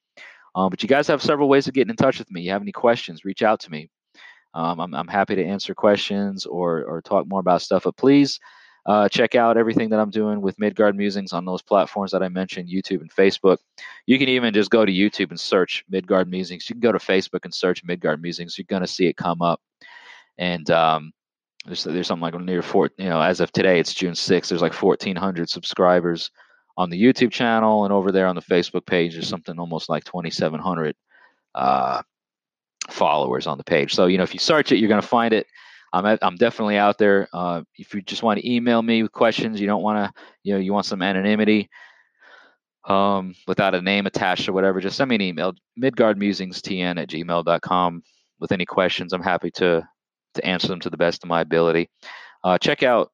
Um, 0.55 0.69
but 0.69 0.83
you 0.83 0.89
guys 0.89 1.07
have 1.07 1.21
several 1.21 1.49
ways 1.49 1.67
of 1.67 1.73
getting 1.73 1.89
in 1.89 1.95
touch 1.95 2.19
with 2.19 2.31
me. 2.31 2.41
You 2.41 2.51
have 2.51 2.61
any 2.61 2.71
questions? 2.71 3.25
Reach 3.25 3.41
out 3.41 3.59
to 3.61 3.71
me. 3.71 3.89
Um, 4.53 4.79
I'm, 4.79 4.93
I'm 4.93 5.07
happy 5.07 5.35
to 5.35 5.43
answer 5.43 5.73
questions 5.73 6.45
or 6.45 6.83
or 6.83 7.01
talk 7.01 7.27
more 7.27 7.39
about 7.39 7.61
stuff. 7.61 7.83
But 7.83 7.97
please 7.97 8.39
uh, 8.85 9.09
check 9.09 9.33
out 9.33 9.57
everything 9.57 9.89
that 9.89 9.99
I'm 9.99 10.11
doing 10.11 10.41
with 10.41 10.59
Midgard 10.59 10.95
Musings 10.95 11.33
on 11.33 11.45
those 11.45 11.61
platforms 11.61 12.11
that 12.11 12.21
I 12.21 12.29
mentioned, 12.29 12.69
YouTube 12.69 13.01
and 13.01 13.11
Facebook. 13.11 13.57
You 14.05 14.19
can 14.19 14.29
even 14.29 14.53
just 14.53 14.69
go 14.69 14.85
to 14.85 14.91
YouTube 14.91 15.31
and 15.31 15.39
search 15.39 15.83
Midgard 15.89 16.29
Musings. 16.29 16.69
You 16.69 16.75
can 16.75 16.81
go 16.81 16.91
to 16.91 16.99
Facebook 16.99 17.45
and 17.45 17.53
search 17.53 17.83
Midgard 17.83 18.21
Musings. 18.21 18.57
You're 18.57 18.65
going 18.69 18.83
to 18.83 18.87
see 18.87 19.07
it 19.07 19.17
come 19.17 19.41
up. 19.41 19.59
And 20.37 20.69
um, 20.69 21.13
there's 21.65 21.83
there's 21.83 22.07
something 22.07 22.21
like 22.21 22.39
near 22.39 22.61
four. 22.61 22.91
You 22.97 23.09
know, 23.09 23.21
as 23.21 23.39
of 23.39 23.51
today, 23.51 23.79
it's 23.79 23.93
June 23.93 24.13
6th. 24.13 24.49
There's 24.49 24.61
like 24.61 24.79
1,400 24.79 25.49
subscribers 25.49 26.29
on 26.77 26.89
the 26.89 27.01
YouTube 27.01 27.31
channel, 27.31 27.85
and 27.85 27.93
over 27.93 28.11
there 28.11 28.27
on 28.27 28.35
the 28.35 28.41
Facebook 28.41 28.85
page, 28.85 29.13
there's 29.13 29.29
something 29.29 29.57
almost 29.57 29.89
like 29.89 30.03
2,700 30.03 30.95
uh, 31.55 32.01
followers 32.89 33.47
on 33.47 33.57
the 33.57 33.63
page. 33.63 33.95
So 33.95 34.05
you 34.05 34.17
know, 34.17 34.23
if 34.23 34.33
you 34.33 34.39
search 34.39 34.71
it, 34.71 34.77
you're 34.77 34.89
going 34.89 35.01
to 35.01 35.07
find 35.07 35.33
it. 35.33 35.47
I'm 35.95 36.05
at, 36.05 36.19
I'm 36.21 36.35
definitely 36.35 36.77
out 36.77 36.97
there. 36.97 37.29
Uh, 37.31 37.63
if 37.77 37.93
you 37.93 38.01
just 38.01 38.21
want 38.21 38.39
to 38.39 38.51
email 38.51 38.81
me 38.81 39.01
with 39.01 39.13
questions, 39.13 39.61
you 39.61 39.67
don't 39.67 39.81
want 39.81 39.97
to, 39.97 40.21
you 40.43 40.53
know, 40.53 40.59
you 40.59 40.73
want 40.73 40.85
some 40.85 41.01
anonymity 41.01 41.69
um, 42.87 43.33
without 43.47 43.75
a 43.75 43.81
name 43.81 44.05
attached 44.05 44.49
or 44.49 44.53
whatever, 44.53 44.81
just 44.81 44.97
send 44.97 45.09
me 45.09 45.15
an 45.15 45.21
email, 45.21 45.53
midgardmusingstn 45.81 47.01
at 47.01 47.09
gmail.com 47.09 48.03
with 48.39 48.51
any 48.51 48.65
questions. 48.65 49.13
I'm 49.13 49.23
happy 49.23 49.51
to 49.51 49.87
to 50.33 50.45
answer 50.45 50.67
them 50.67 50.81
to 50.81 50.89
the 50.89 50.97
best 50.97 51.23
of 51.23 51.29
my 51.29 51.39
ability. 51.39 51.89
Uh, 52.43 52.57
check 52.57 52.83
out 52.83 53.09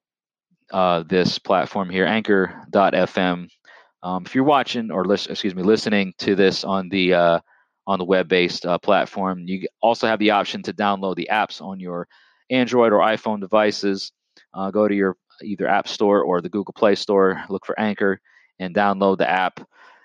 uh, 0.74 1.04
this 1.04 1.38
platform 1.38 1.88
here, 1.88 2.08
Anchor.fm. 2.08 3.48
Um, 4.02 4.24
if 4.26 4.34
you're 4.34 4.44
watching 4.44 4.90
or 4.90 5.06
listen, 5.06 5.32
excuse 5.32 5.54
me, 5.54 5.62
listening 5.62 6.14
to 6.18 6.34
this 6.34 6.64
on 6.64 6.90
the 6.90 7.14
uh, 7.14 7.40
on 7.86 8.00
the 8.00 8.06
web-based 8.06 8.66
uh, 8.66 8.80
platform, 8.80 9.44
you 9.46 9.68
also 9.82 10.08
have 10.08 10.18
the 10.18 10.32
option 10.32 10.64
to 10.64 10.74
download 10.74 11.16
the 11.16 11.30
apps 11.32 11.62
on 11.62 11.80
your 11.80 12.08
Android 12.52 12.94
or 12.94 13.00
iPhone 13.00 13.40
devices. 13.40 14.12
Uh, 14.54 14.70
go 14.70 14.88
to 14.88 14.94
your 14.94 15.18
either 15.44 15.68
App 15.68 15.88
Store 15.88 16.22
or 16.22 16.42
the 16.42 16.50
Google 16.50 16.74
Play 16.74 16.96
Store. 16.96 17.44
Look 17.50 17.66
for 17.66 17.80
Anchor 17.80 18.20
and 18.60 18.76
download 18.76 19.18
the 19.18 19.30
app. 19.30 19.60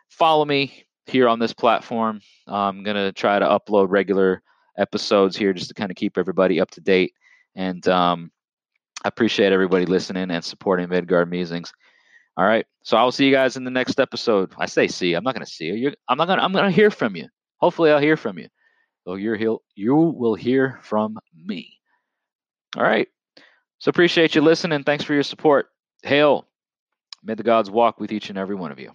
Follow 0.08 0.44
me 0.44 0.84
here 1.06 1.28
on 1.28 1.38
this 1.38 1.52
platform. 1.52 2.20
I'm 2.46 2.82
gonna 2.82 3.12
try 3.12 3.38
to 3.38 3.46
upload 3.46 3.88
regular 3.90 4.42
episodes 4.78 5.36
here 5.36 5.52
just 5.52 5.68
to 5.68 5.74
kind 5.74 5.90
of 5.90 5.96
keep 5.96 6.16
everybody 6.16 6.60
up 6.60 6.70
to 6.72 6.80
date. 6.80 7.12
And 7.54 7.86
um, 7.88 8.30
I 9.04 9.08
appreciate 9.08 9.52
everybody 9.52 9.86
listening 9.86 10.30
and 10.30 10.44
supporting 10.44 10.88
Midgard 10.88 11.30
Musings. 11.30 11.72
All 12.36 12.44
right. 12.44 12.66
So 12.82 12.96
I 12.96 13.02
will 13.02 13.12
see 13.12 13.26
you 13.26 13.32
guys 13.32 13.56
in 13.56 13.64
the 13.64 13.70
next 13.70 13.98
episode. 13.98 14.52
I 14.58 14.66
say 14.66 14.88
see. 14.88 15.14
I'm 15.14 15.24
not 15.24 15.34
going 15.34 15.44
to 15.44 15.50
see 15.50 15.66
you. 15.66 15.74
You're, 15.74 15.94
I'm 16.08 16.18
not 16.18 16.26
going. 16.26 16.38
to 16.38 16.44
I'm 16.44 16.52
going 16.52 16.66
to 16.66 16.70
hear 16.70 16.90
from 16.90 17.16
you. 17.16 17.28
Hopefully, 17.58 17.90
I'll 17.90 17.98
hear 17.98 18.16
from 18.16 18.38
you. 18.38 18.48
So 19.04 19.14
you're 19.14 19.38
you 19.74 19.94
will 19.94 20.34
hear 20.34 20.80
from 20.82 21.18
me. 21.34 21.75
All 22.76 22.82
right. 22.82 23.08
So 23.78 23.90
appreciate 23.90 24.34
you 24.34 24.42
listening. 24.42 24.84
Thanks 24.84 25.04
for 25.04 25.14
your 25.14 25.22
support. 25.22 25.68
Hail. 26.02 26.46
May 27.22 27.34
the 27.34 27.42
gods 27.42 27.70
walk 27.70 27.98
with 27.98 28.12
each 28.12 28.30
and 28.30 28.38
every 28.38 28.54
one 28.54 28.72
of 28.72 28.78
you. 28.78 28.92